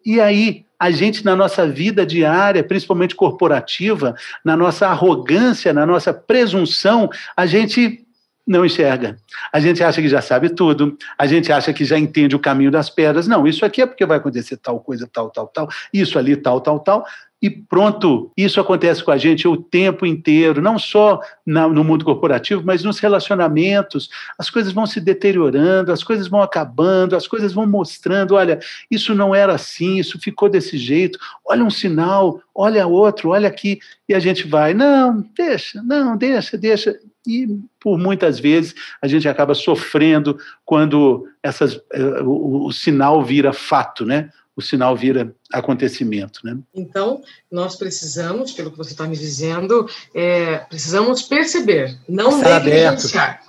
E 0.04 0.20
aí, 0.20 0.65
a 0.78 0.90
gente, 0.90 1.24
na 1.24 1.34
nossa 1.34 1.66
vida 1.66 2.04
diária, 2.04 2.62
principalmente 2.62 3.14
corporativa, 3.14 4.14
na 4.44 4.56
nossa 4.56 4.86
arrogância, 4.86 5.72
na 5.72 5.86
nossa 5.86 6.12
presunção, 6.12 7.08
a 7.36 7.46
gente 7.46 8.06
não 8.46 8.64
enxerga. 8.64 9.18
A 9.52 9.58
gente 9.58 9.82
acha 9.82 10.00
que 10.00 10.08
já 10.08 10.22
sabe 10.22 10.50
tudo, 10.50 10.96
a 11.18 11.26
gente 11.26 11.50
acha 11.50 11.72
que 11.72 11.84
já 11.84 11.98
entende 11.98 12.36
o 12.36 12.38
caminho 12.38 12.70
das 12.70 12.88
pedras. 12.88 13.26
Não, 13.26 13.46
isso 13.46 13.64
aqui 13.64 13.82
é 13.82 13.86
porque 13.86 14.06
vai 14.06 14.18
acontecer 14.18 14.56
tal 14.56 14.78
coisa, 14.78 15.08
tal, 15.12 15.30
tal, 15.30 15.48
tal, 15.48 15.68
isso 15.92 16.18
ali, 16.18 16.36
tal, 16.36 16.60
tal, 16.60 16.78
tal. 16.78 17.04
E 17.40 17.50
pronto, 17.50 18.32
isso 18.34 18.58
acontece 18.58 19.04
com 19.04 19.10
a 19.10 19.18
gente 19.18 19.46
o 19.46 19.58
tempo 19.58 20.06
inteiro, 20.06 20.62
não 20.62 20.78
só 20.78 21.20
na, 21.44 21.68
no 21.68 21.84
mundo 21.84 22.02
corporativo, 22.02 22.62
mas 22.64 22.82
nos 22.82 22.98
relacionamentos. 22.98 24.08
As 24.38 24.48
coisas 24.48 24.72
vão 24.72 24.86
se 24.86 25.00
deteriorando, 25.00 25.92
as 25.92 26.02
coisas 26.02 26.28
vão 26.28 26.40
acabando, 26.40 27.14
as 27.14 27.28
coisas 27.28 27.52
vão 27.52 27.66
mostrando: 27.66 28.34
olha, 28.34 28.58
isso 28.90 29.14
não 29.14 29.34
era 29.34 29.54
assim, 29.54 29.98
isso 29.98 30.18
ficou 30.18 30.48
desse 30.48 30.78
jeito, 30.78 31.18
olha 31.44 31.62
um 31.62 31.70
sinal, 31.70 32.40
olha 32.54 32.86
outro, 32.86 33.28
olha 33.28 33.48
aqui. 33.48 33.80
E 34.08 34.14
a 34.14 34.18
gente 34.18 34.48
vai: 34.48 34.72
não, 34.72 35.22
deixa, 35.36 35.82
não, 35.82 36.16
deixa, 36.16 36.56
deixa. 36.56 36.98
E 37.26 37.46
por 37.78 37.98
muitas 37.98 38.38
vezes 38.38 38.74
a 39.02 39.06
gente 39.06 39.28
acaba 39.28 39.52
sofrendo 39.52 40.38
quando 40.64 41.26
essas, 41.42 41.74
eh, 41.92 42.22
o, 42.22 42.66
o 42.66 42.72
sinal 42.72 43.22
vira 43.22 43.52
fato, 43.52 44.06
né? 44.06 44.30
O 44.56 44.62
sinal 44.62 44.96
vira 44.96 45.34
acontecimento. 45.52 46.40
Né? 46.42 46.56
Então, 46.74 47.20
nós 47.52 47.76
precisamos, 47.76 48.52
pelo 48.52 48.70
que 48.70 48.78
você 48.78 48.92
está 48.92 49.06
me 49.06 49.16
dizendo, 49.16 49.86
é, 50.14 50.56
precisamos 50.58 51.22
perceber, 51.22 51.96
não 52.08 52.38
Estar 52.38 52.64
negligenciar. 52.64 53.42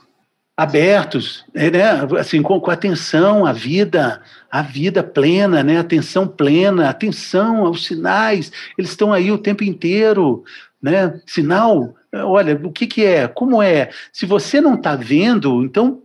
Abertos, 0.56 1.46
é, 1.54 1.70
né? 1.70 1.84
assim, 2.20 2.42
com, 2.42 2.60
com, 2.60 2.72
atenção 2.72 3.46
à 3.46 3.54
vida, 3.54 4.22
à 4.52 4.64
vida 4.64 5.04
plena, 5.04 5.64
né? 5.64 5.78
atenção 5.78 6.28
plena, 6.28 6.90
atenção 6.90 7.66
aos 7.66 7.86
sinais, 7.86 8.52
eles 8.78 8.90
estão 8.90 9.14
aí 9.14 9.32
o 9.32 9.38
tempo 9.38 9.64
inteiro. 9.64 10.44
Né? 10.82 11.22
Sinal, 11.28 11.96
olha, 12.12 12.60
o 12.64 12.72
que, 12.72 12.88
que 12.88 13.06
é? 13.06 13.28
Como 13.28 13.62
é? 13.62 13.92
Se 14.12 14.26
você 14.26 14.60
não 14.60 14.74
está 14.74 14.96
vendo, 14.96 15.64
então 15.64 16.02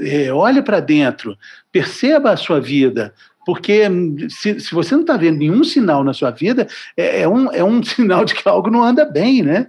é, 0.00 0.32
olhe 0.32 0.62
para 0.62 0.80
dentro, 0.80 1.36
perceba 1.72 2.32
a 2.32 2.36
sua 2.36 2.60
vida, 2.60 3.14
porque 3.48 3.80
se, 4.28 4.60
se 4.60 4.74
você 4.74 4.94
não 4.94 5.00
está 5.00 5.16
vendo 5.16 5.38
nenhum 5.38 5.64
sinal 5.64 6.04
na 6.04 6.12
sua 6.12 6.30
vida, 6.30 6.68
é, 6.94 7.22
é, 7.22 7.28
um, 7.28 7.50
é 7.50 7.64
um 7.64 7.80
sinal 7.82 8.22
de 8.22 8.34
que 8.34 8.46
algo 8.46 8.70
não 8.70 8.84
anda 8.84 9.06
bem, 9.06 9.42
né? 9.42 9.68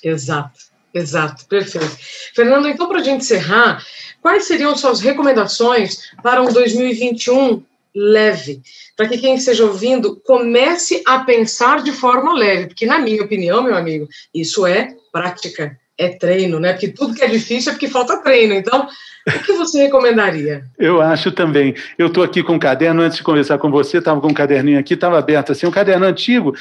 Exato, 0.00 0.60
exato, 0.94 1.44
perfeito. 1.46 1.96
Fernando, 2.36 2.68
então, 2.68 2.86
para 2.86 3.00
a 3.00 3.02
gente 3.02 3.22
encerrar, 3.22 3.84
quais 4.22 4.44
seriam 4.44 4.76
suas 4.76 5.00
recomendações 5.00 6.12
para 6.22 6.40
um 6.40 6.52
2021 6.52 7.64
leve? 7.92 8.62
Para 8.96 9.08
que 9.08 9.18
quem 9.18 9.34
esteja 9.34 9.64
ouvindo 9.64 10.20
comece 10.24 11.02
a 11.04 11.24
pensar 11.24 11.82
de 11.82 11.90
forma 11.90 12.32
leve, 12.32 12.68
porque, 12.68 12.86
na 12.86 13.00
minha 13.00 13.24
opinião, 13.24 13.60
meu 13.60 13.74
amigo, 13.74 14.08
isso 14.32 14.64
é 14.64 14.94
prática 15.10 15.76
é 15.98 16.08
treino, 16.08 16.60
né? 16.60 16.72
Porque 16.72 16.88
tudo 16.88 17.14
que 17.14 17.22
é 17.22 17.28
difícil 17.28 17.70
é 17.70 17.74
porque 17.74 17.88
falta 17.88 18.22
treino. 18.22 18.54
Então, 18.54 18.86
o 19.26 19.38
que 19.44 19.52
você 19.54 19.82
recomendaria? 19.82 20.64
Eu 20.78 21.00
acho 21.00 21.32
também. 21.32 21.74
Eu 21.98 22.08
estou 22.08 22.22
aqui 22.22 22.42
com 22.42 22.54
um 22.54 22.58
caderno, 22.58 23.02
antes 23.02 23.18
de 23.18 23.24
conversar 23.24 23.58
com 23.58 23.70
você, 23.70 23.98
estava 23.98 24.20
com 24.20 24.28
um 24.28 24.34
caderninho 24.34 24.78
aqui, 24.78 24.94
estava 24.94 25.18
aberto 25.18 25.52
assim, 25.52 25.66
um 25.66 25.70
caderno 25.70 26.06
antigo. 26.06 26.54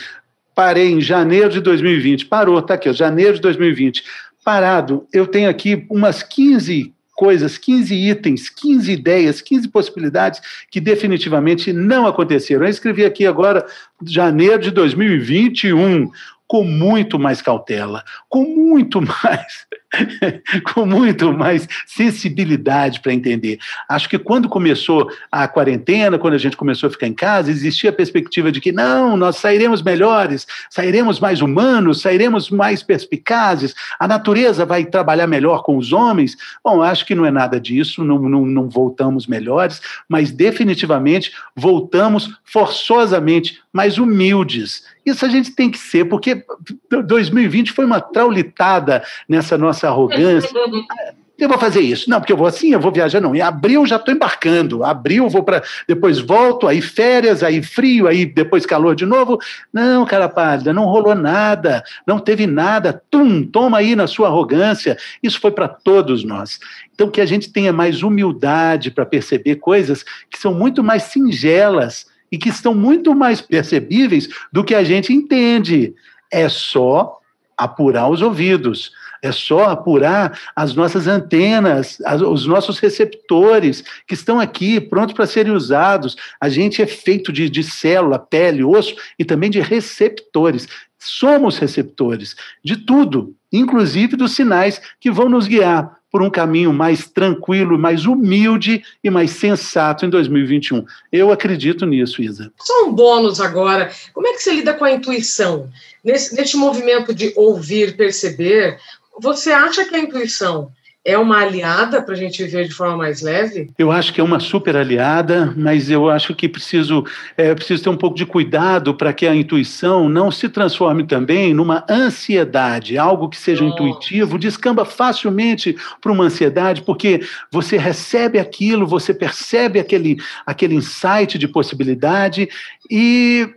Parei 0.54 0.90
em 0.90 1.02
janeiro 1.02 1.50
de 1.50 1.60
2020. 1.60 2.26
Parou, 2.26 2.60
está 2.60 2.76
aqui, 2.76 2.90
ó, 2.90 2.94
janeiro 2.94 3.36
de 3.36 3.42
2020. 3.42 4.04
Parado, 4.44 5.06
eu 5.12 5.28
tenho 5.28 5.50
aqui 5.50 5.86
umas 5.90 6.24
15 6.24 6.94
coisas, 7.16 7.58
15 7.58 7.96
itens, 7.96 8.50
15 8.50 8.92
ideias, 8.92 9.42
15 9.42 9.70
possibilidades 9.70 10.42
que 10.70 10.82
definitivamente 10.82 11.72
não 11.72 12.06
aconteceram. 12.06 12.66
Eu 12.66 12.70
escrevi 12.70 13.06
aqui 13.06 13.26
agora, 13.26 13.66
janeiro 14.06 14.60
de 14.60 14.72
2021, 14.72 16.12
com 16.48 16.64
muito 16.64 17.18
mais 17.18 17.42
cautela, 17.42 18.04
com 18.30 18.44
muito 18.44 19.02
mais, 19.24 19.68
com 20.74 20.86
muito 20.86 21.34
mais 21.34 21.68
sensibilidade 21.86 23.00
para 23.00 23.14
entender. 23.14 23.60
Acho 23.88 24.10
que 24.10 24.18
quando 24.18 24.50
começou 24.50 25.10
a 25.32 25.48
quarentena, 25.48 26.18
quando 26.18 26.34
a 26.34 26.40
gente 26.40 26.58
começou 26.58 26.88
a 26.88 26.92
ficar 26.92 27.08
em 27.08 27.14
casa, 27.14 27.52
existia 27.52 27.90
a 27.90 27.94
perspectiva 27.94 28.52
de 28.52 28.62
que 28.62 28.72
não, 28.72 29.18
nós 29.18 29.38
sairemos 29.38 29.82
melhores, 29.82 30.46
sairemos 30.70 31.20
mais 31.20 31.42
humanos, 31.42 32.02
sairemos 32.02 32.50
mais 32.50 32.84
perspicazes, 32.84 33.74
a 34.00 34.08
natureza 34.08 34.66
vai 34.66 34.86
trabalhar 34.86 35.28
melhor 35.28 35.64
com 35.64 35.78
os 35.78 35.94
homens. 35.94 36.36
Bom, 36.64 36.82
acho 36.82 37.06
que 37.06 37.16
não 37.16 37.26
é 37.26 37.32
nada 37.32 37.60
disso, 37.60 38.04
não, 38.04 38.20
não, 38.20 38.46
não 38.46 38.70
voltamos 38.70 39.28
melhores, 39.28 39.82
mas 40.08 40.32
definitivamente 40.32 41.32
voltamos 41.56 42.38
forçosamente 42.44 43.60
mais 43.72 43.98
humildes 43.98 44.84
isso 45.06 45.24
a 45.24 45.30
gente 45.30 45.52
tem 45.52 45.70
que 45.70 45.78
ser, 45.78 46.06
porque 46.06 46.44
2020 46.90 47.72
foi 47.72 47.86
uma 47.86 48.02
traulitada 48.02 49.04
nessa 49.30 49.56
nossa 49.56 49.85
arrogância. 49.90 50.50
Eu 51.38 51.50
vou 51.50 51.58
fazer 51.58 51.82
isso. 51.82 52.10
Não, 52.10 52.20
porque 52.20 52.32
eu 52.32 52.38
vou 52.38 52.48
assim, 52.48 52.72
eu 52.72 52.80
vou 52.80 52.92
viajar. 52.92 53.20
Não, 53.20 53.36
em 53.36 53.42
abril 53.42 53.86
já 53.86 53.98
estou 53.98 54.14
embarcando. 54.14 54.86
Abril 54.86 55.28
vou 55.28 55.44
para. 55.44 55.62
Depois 55.86 56.18
volto, 56.18 56.66
aí 56.66 56.82
férias, 56.82 57.44
aí 57.44 57.62
frio, 57.62 58.08
aí 58.08 58.26
depois 58.26 58.66
calor 58.66 58.96
de 58.96 59.06
novo. 59.06 59.38
Não, 59.72 60.06
cara 60.06 60.30
pálida, 60.30 60.72
não 60.72 60.86
rolou 60.86 61.14
nada, 61.14 61.84
não 62.08 62.20
teve 62.20 62.48
nada. 62.48 63.02
Tum, 63.12 63.44
toma 63.44 63.80
aí 63.80 63.98
na 63.98 64.08
sua 64.08 64.28
arrogância. 64.28 64.98
Isso 65.22 65.40
foi 65.42 65.52
para 65.52 65.68
todos 65.68 66.24
nós. 66.24 66.58
Então, 66.94 67.12
que 67.12 67.20
a 67.20 67.26
gente 67.26 67.52
tenha 67.52 67.74
mais 67.74 68.02
humildade 68.02 68.90
para 68.90 69.06
perceber 69.06 69.58
coisas 69.58 70.06
que 70.30 70.40
são 70.40 70.54
muito 70.54 70.82
mais 70.82 71.04
singelas 71.04 72.06
e 72.32 72.38
que 72.38 72.48
estão 72.48 72.74
muito 72.74 73.14
mais 73.14 73.42
percebíveis 73.42 74.30
do 74.54 74.64
que 74.64 74.74
a 74.74 74.86
gente 74.86 75.12
entende. 75.12 75.94
É 76.32 76.48
só 76.48 77.20
apurar 77.58 78.10
os 78.10 78.22
ouvidos, 78.22 78.92
é 79.26 79.32
só 79.32 79.70
apurar 79.70 80.40
as 80.56 80.76
nossas 80.76 81.08
antenas, 81.08 81.98
as, 82.06 82.22
os 82.22 82.46
nossos 82.46 82.78
receptores 82.78 83.84
que 84.08 84.14
estão 84.14 84.40
aqui 84.40 84.80
prontos 84.80 85.16
para 85.16 85.26
serem 85.26 85.52
usados. 85.52 86.16
A 86.40 86.48
gente 86.48 86.80
é 86.80 86.86
feito 86.86 87.34
de, 87.34 87.50
de 87.50 87.64
célula, 87.64 88.20
pele, 88.20 88.64
osso 88.64 88.96
e 89.18 89.26
também 89.26 89.50
de 89.50 89.60
receptores. 89.60 90.68
Somos 91.00 91.58
receptores 91.58 92.36
de 92.64 92.78
tudo, 92.78 93.36
inclusive 93.52 94.16
dos 94.16 94.36
sinais 94.36 94.80
que 95.00 95.10
vão 95.10 95.28
nos 95.28 95.48
guiar 95.48 95.96
por 96.16 96.22
um 96.22 96.30
caminho 96.30 96.72
mais 96.72 97.10
tranquilo, 97.10 97.78
mais 97.78 98.06
humilde 98.06 98.82
e 99.04 99.10
mais 99.10 99.32
sensato 99.32 100.06
em 100.06 100.10
2021. 100.10 100.86
Eu 101.12 101.30
acredito 101.30 101.86
nisso, 101.86 102.22
Isa. 102.22 102.54
Só 102.58 102.86
um 102.86 102.94
bônus 102.94 103.42
agora. 103.42 103.92
Como 104.14 104.26
é 104.26 104.32
que 104.32 104.40
você 104.42 104.54
lida 104.54 104.74
com 104.74 104.86
a 104.86 104.94
intuição? 104.94 105.70
Nesse, 106.02 106.34
nesse 106.34 106.56
movimento 106.56 107.14
de 107.14 107.34
ouvir, 107.36 107.98
perceber, 107.98 108.80
você 109.22 109.52
acha 109.52 109.86
que 109.86 109.96
a 109.96 110.00
intuição 110.00 110.72
é 111.06 111.16
uma 111.16 111.38
aliada 111.38 112.02
para 112.02 112.16
a 112.16 112.18
gente 112.18 112.44
viver 112.44 112.68
de 112.68 112.74
forma 112.74 112.98
mais 112.98 113.22
leve? 113.22 113.70
Eu 113.78 113.92
acho 113.92 114.12
que 114.12 114.20
é 114.20 114.24
uma 114.24 114.40
super 114.40 114.76
aliada, 114.76 115.54
mas 115.56 115.92
eu 115.92 116.10
acho 116.10 116.34
que 116.34 116.50
preciso, 116.50 117.06
é, 117.38 117.54
preciso 117.54 117.84
ter 117.84 117.90
um 117.90 117.96
pouco 117.96 118.18
de 118.18 118.26
cuidado 118.26 118.96
para 118.96 119.14
que 119.14 119.28
a 119.28 119.36
intuição 119.36 120.10
não 120.10 120.32
se 120.32 120.50
transforme 120.50 121.06
também 121.06 121.54
numa 121.54 121.86
ansiedade, 121.88 122.98
algo 122.98 123.30
que 123.30 123.38
seja 123.38 123.64
oh. 123.64 123.68
intuitivo, 123.68 124.40
descamba 124.40 124.84
facilmente 124.84 125.78
para 126.02 126.12
uma 126.12 126.24
ansiedade, 126.24 126.82
porque 126.82 127.22
você 127.52 127.78
recebe 127.78 128.40
aquilo, 128.40 128.88
você 128.88 129.14
percebe 129.14 129.80
aquele, 129.80 130.18
aquele 130.44 130.74
insight 130.74 131.38
de 131.38 131.48
possibilidade 131.48 132.50
e 132.90 133.48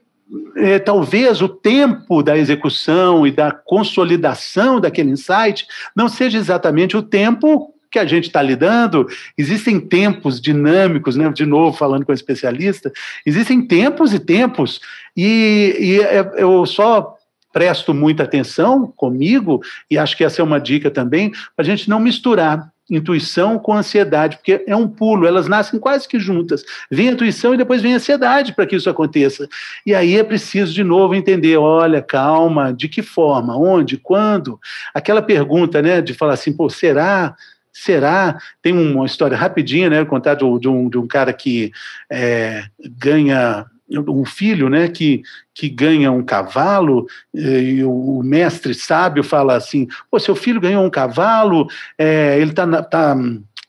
é, 0.56 0.78
talvez 0.78 1.40
o 1.40 1.48
tempo 1.48 2.22
da 2.22 2.36
execução 2.36 3.26
e 3.26 3.30
da 3.30 3.50
consolidação 3.50 4.80
daquele 4.80 5.10
insight 5.10 5.66
não 5.96 6.08
seja 6.08 6.38
exatamente 6.38 6.96
o 6.96 7.02
tempo 7.02 7.74
que 7.90 7.98
a 7.98 8.04
gente 8.04 8.26
está 8.26 8.42
lidando, 8.42 9.06
existem 9.36 9.80
tempos 9.80 10.40
dinâmicos, 10.40 11.16
né? 11.16 11.30
de 11.30 11.46
novo 11.46 11.76
falando 11.76 12.04
com 12.04 12.12
o 12.12 12.14
especialista, 12.14 12.92
existem 13.24 13.66
tempos 13.66 14.12
e 14.12 14.18
tempos, 14.18 14.80
e, 15.16 15.74
e 15.78 16.00
é, 16.02 16.32
eu 16.36 16.66
só 16.66 17.16
presto 17.50 17.94
muita 17.94 18.24
atenção 18.24 18.92
comigo, 18.94 19.62
e 19.90 19.96
acho 19.96 20.16
que 20.16 20.24
essa 20.24 20.42
é 20.42 20.44
uma 20.44 20.60
dica 20.60 20.90
também, 20.90 21.30
para 21.56 21.62
a 21.62 21.64
gente 21.64 21.88
não 21.88 21.98
misturar 21.98 22.70
intuição 22.90 23.58
com 23.58 23.74
ansiedade, 23.74 24.36
porque 24.36 24.64
é 24.66 24.74
um 24.74 24.88
pulo, 24.88 25.26
elas 25.26 25.46
nascem 25.46 25.78
quase 25.78 26.08
que 26.08 26.18
juntas. 26.18 26.64
Vem 26.90 27.08
a 27.08 27.12
intuição 27.12 27.54
e 27.54 27.56
depois 27.56 27.82
vem 27.82 27.92
a 27.92 27.96
ansiedade 27.96 28.54
para 28.54 28.66
que 28.66 28.76
isso 28.76 28.88
aconteça. 28.88 29.48
E 29.84 29.94
aí 29.94 30.16
é 30.16 30.24
preciso 30.24 30.72
de 30.72 30.82
novo 30.82 31.14
entender, 31.14 31.56
olha, 31.56 32.00
calma, 32.00 32.72
de 32.72 32.88
que 32.88 33.02
forma, 33.02 33.56
onde, 33.56 33.96
quando? 33.96 34.58
Aquela 34.94 35.20
pergunta, 35.20 35.82
né, 35.82 36.00
de 36.00 36.14
falar 36.14 36.34
assim, 36.34 36.52
pô, 36.52 36.70
será? 36.70 37.34
Será? 37.72 38.38
Tem 38.62 38.72
uma 38.72 39.06
história 39.06 39.36
rapidinha, 39.36 39.88
né, 39.90 40.04
contar 40.04 40.34
de 40.34 40.44
um, 40.44 40.88
de 40.88 40.98
um 40.98 41.06
cara 41.06 41.32
que 41.32 41.70
é, 42.10 42.64
ganha 42.98 43.66
um 43.90 44.24
filho 44.24 44.68
né, 44.68 44.88
que, 44.88 45.22
que 45.54 45.68
ganha 45.68 46.10
um 46.12 46.22
cavalo, 46.22 47.06
eh, 47.34 47.60
e 47.60 47.84
o 47.84 48.22
mestre 48.22 48.74
sábio 48.74 49.22
fala 49.22 49.56
assim: 49.56 49.86
Pô, 50.10 50.18
seu 50.18 50.36
filho 50.36 50.60
ganhou 50.60 50.84
um 50.84 50.90
cavalo, 50.90 51.66
é, 51.96 52.38
ele 52.38 52.52
tá, 52.52 52.82
tá, 52.82 53.16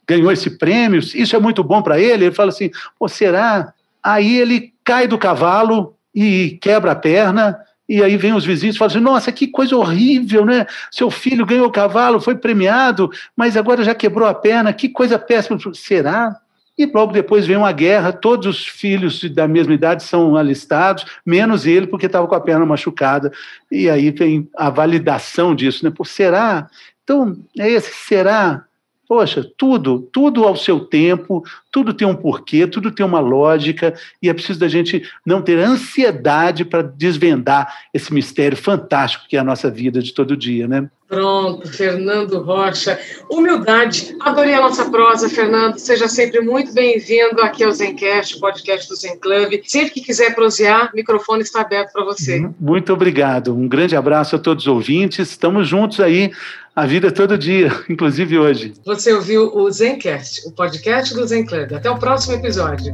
ganhou 0.08 0.32
esse 0.32 0.58
prêmio, 0.58 1.00
isso 1.00 1.36
é 1.36 1.40
muito 1.40 1.64
bom 1.64 1.82
para 1.82 2.00
ele. 2.00 2.26
Ele 2.26 2.36
fala 2.36 2.50
assim: 2.50 2.70
Pô, 2.98 3.08
será? 3.08 3.74
Aí 4.04 4.38
ele 4.38 4.74
cai 4.84 5.08
do 5.08 5.18
cavalo 5.18 5.96
e 6.14 6.58
quebra 6.62 6.92
a 6.92 6.96
perna 6.96 7.58
e 7.90 8.04
aí 8.04 8.16
vem 8.18 8.34
os 8.34 8.46
vizinhos 8.46 8.76
e 8.76 8.78
falam 8.78 8.92
assim, 8.92 9.04
nossa, 9.04 9.32
que 9.32 9.48
coisa 9.48 9.76
horrível, 9.76 10.46
né? 10.46 10.68
Seu 10.92 11.10
filho 11.10 11.44
ganhou 11.44 11.66
o 11.66 11.72
cavalo, 11.72 12.22
foi 12.22 12.36
premiado, 12.36 13.10
mas 13.36 13.58
agora 13.58 13.84
já 13.84 13.96
quebrou 13.96 14.28
a 14.28 14.34
perna, 14.34 14.72
que 14.72 14.88
coisa 14.88 15.18
péssima. 15.18 15.58
Será? 15.74 16.40
E 16.80 16.86
logo 16.86 17.12
depois 17.12 17.46
vem 17.46 17.58
uma 17.58 17.74
guerra, 17.74 18.14
todos 18.14 18.48
os 18.48 18.66
filhos 18.66 19.30
da 19.32 19.46
mesma 19.50 19.74
idade 19.74 20.02
são 20.02 20.38
alistados, 20.38 21.06
menos 21.26 21.66
ele, 21.66 21.86
porque 21.86 22.06
estava 22.06 22.26
com 22.26 22.36
a 22.36 22.40
perna 22.40 22.66
machucada. 22.66 23.34
E 23.70 23.90
aí 23.90 24.12
vem 24.12 24.50
a 24.56 24.70
validação 24.70 25.54
disso, 25.54 25.84
né? 25.84 25.92
Por 25.92 26.08
será? 26.08 26.70
Então, 27.04 27.38
é 27.58 27.70
esse 27.70 27.92
será 28.08 28.64
Poxa, 29.10 29.44
tudo, 29.58 30.08
tudo 30.14 30.44
ao 30.44 30.56
seu 30.56 30.82
tempo, 30.82 31.44
tudo 31.72 31.96
tem 31.96 32.08
um 32.08 32.14
porquê, 32.14 32.68
tudo 32.68 32.92
tem 32.92 33.04
uma 33.04 33.20
lógica, 33.20 33.96
e 34.22 34.30
é 34.30 34.34
preciso 34.36 34.60
da 34.60 34.68
gente 34.68 35.02
não 35.26 35.42
ter 35.42 35.58
ansiedade 35.58 36.64
para 36.64 36.84
desvendar 36.84 37.76
esse 37.92 38.14
mistério 38.14 38.56
fantástico 38.56 39.26
que 39.28 39.36
é 39.36 39.40
a 39.40 39.44
nossa 39.44 39.68
vida 39.72 40.00
de 40.00 40.14
todo 40.14 40.38
dia, 40.38 40.68
né? 40.68 40.88
Pronto, 41.08 41.68
Fernando 41.68 42.40
Rocha. 42.40 43.00
Humildade. 43.32 44.16
Adorei 44.20 44.54
a 44.54 44.62
nossa 44.62 44.92
prosa, 44.92 45.28
Fernando. 45.28 45.80
Seja 45.80 46.08
sempre 46.08 46.40
muito 46.40 46.72
bem-vindo 46.72 47.42
aqui 47.42 47.64
ao 47.64 47.72
Zencast, 47.72 48.40
podcast 48.40 48.88
do 48.88 48.96
Zen 48.96 49.18
Club. 49.18 49.60
Sempre 49.66 49.90
que 49.90 50.02
quiser 50.02 50.36
prosear, 50.36 50.92
o 50.94 50.96
microfone 50.96 51.42
está 51.42 51.62
aberto 51.62 51.94
para 51.94 52.06
você. 52.06 52.48
Muito 52.60 52.94
obrigado. 52.94 53.56
Um 53.56 53.68
grande 53.68 53.96
abraço 53.96 54.36
a 54.36 54.40
todos 54.40 54.66
os 54.66 54.72
ouvintes. 54.72 55.32
Estamos 55.32 55.68
juntos 55.68 56.00
aí 56.00 56.32
a 56.80 56.86
vida 56.86 57.12
todo 57.12 57.38
dia, 57.38 57.70
inclusive 57.90 58.40
hoje. 58.40 58.74
Você 58.86 59.14
ouviu 59.14 59.54
o 59.54 59.70
Zencast, 59.70 60.48
o 60.48 60.52
podcast 60.52 61.14
do 61.14 61.28
Zen 61.28 61.46
Club. 61.46 61.74
Até 61.74 61.92
o 61.92 61.98
próximo 61.98 62.36
episódio. 62.36 62.94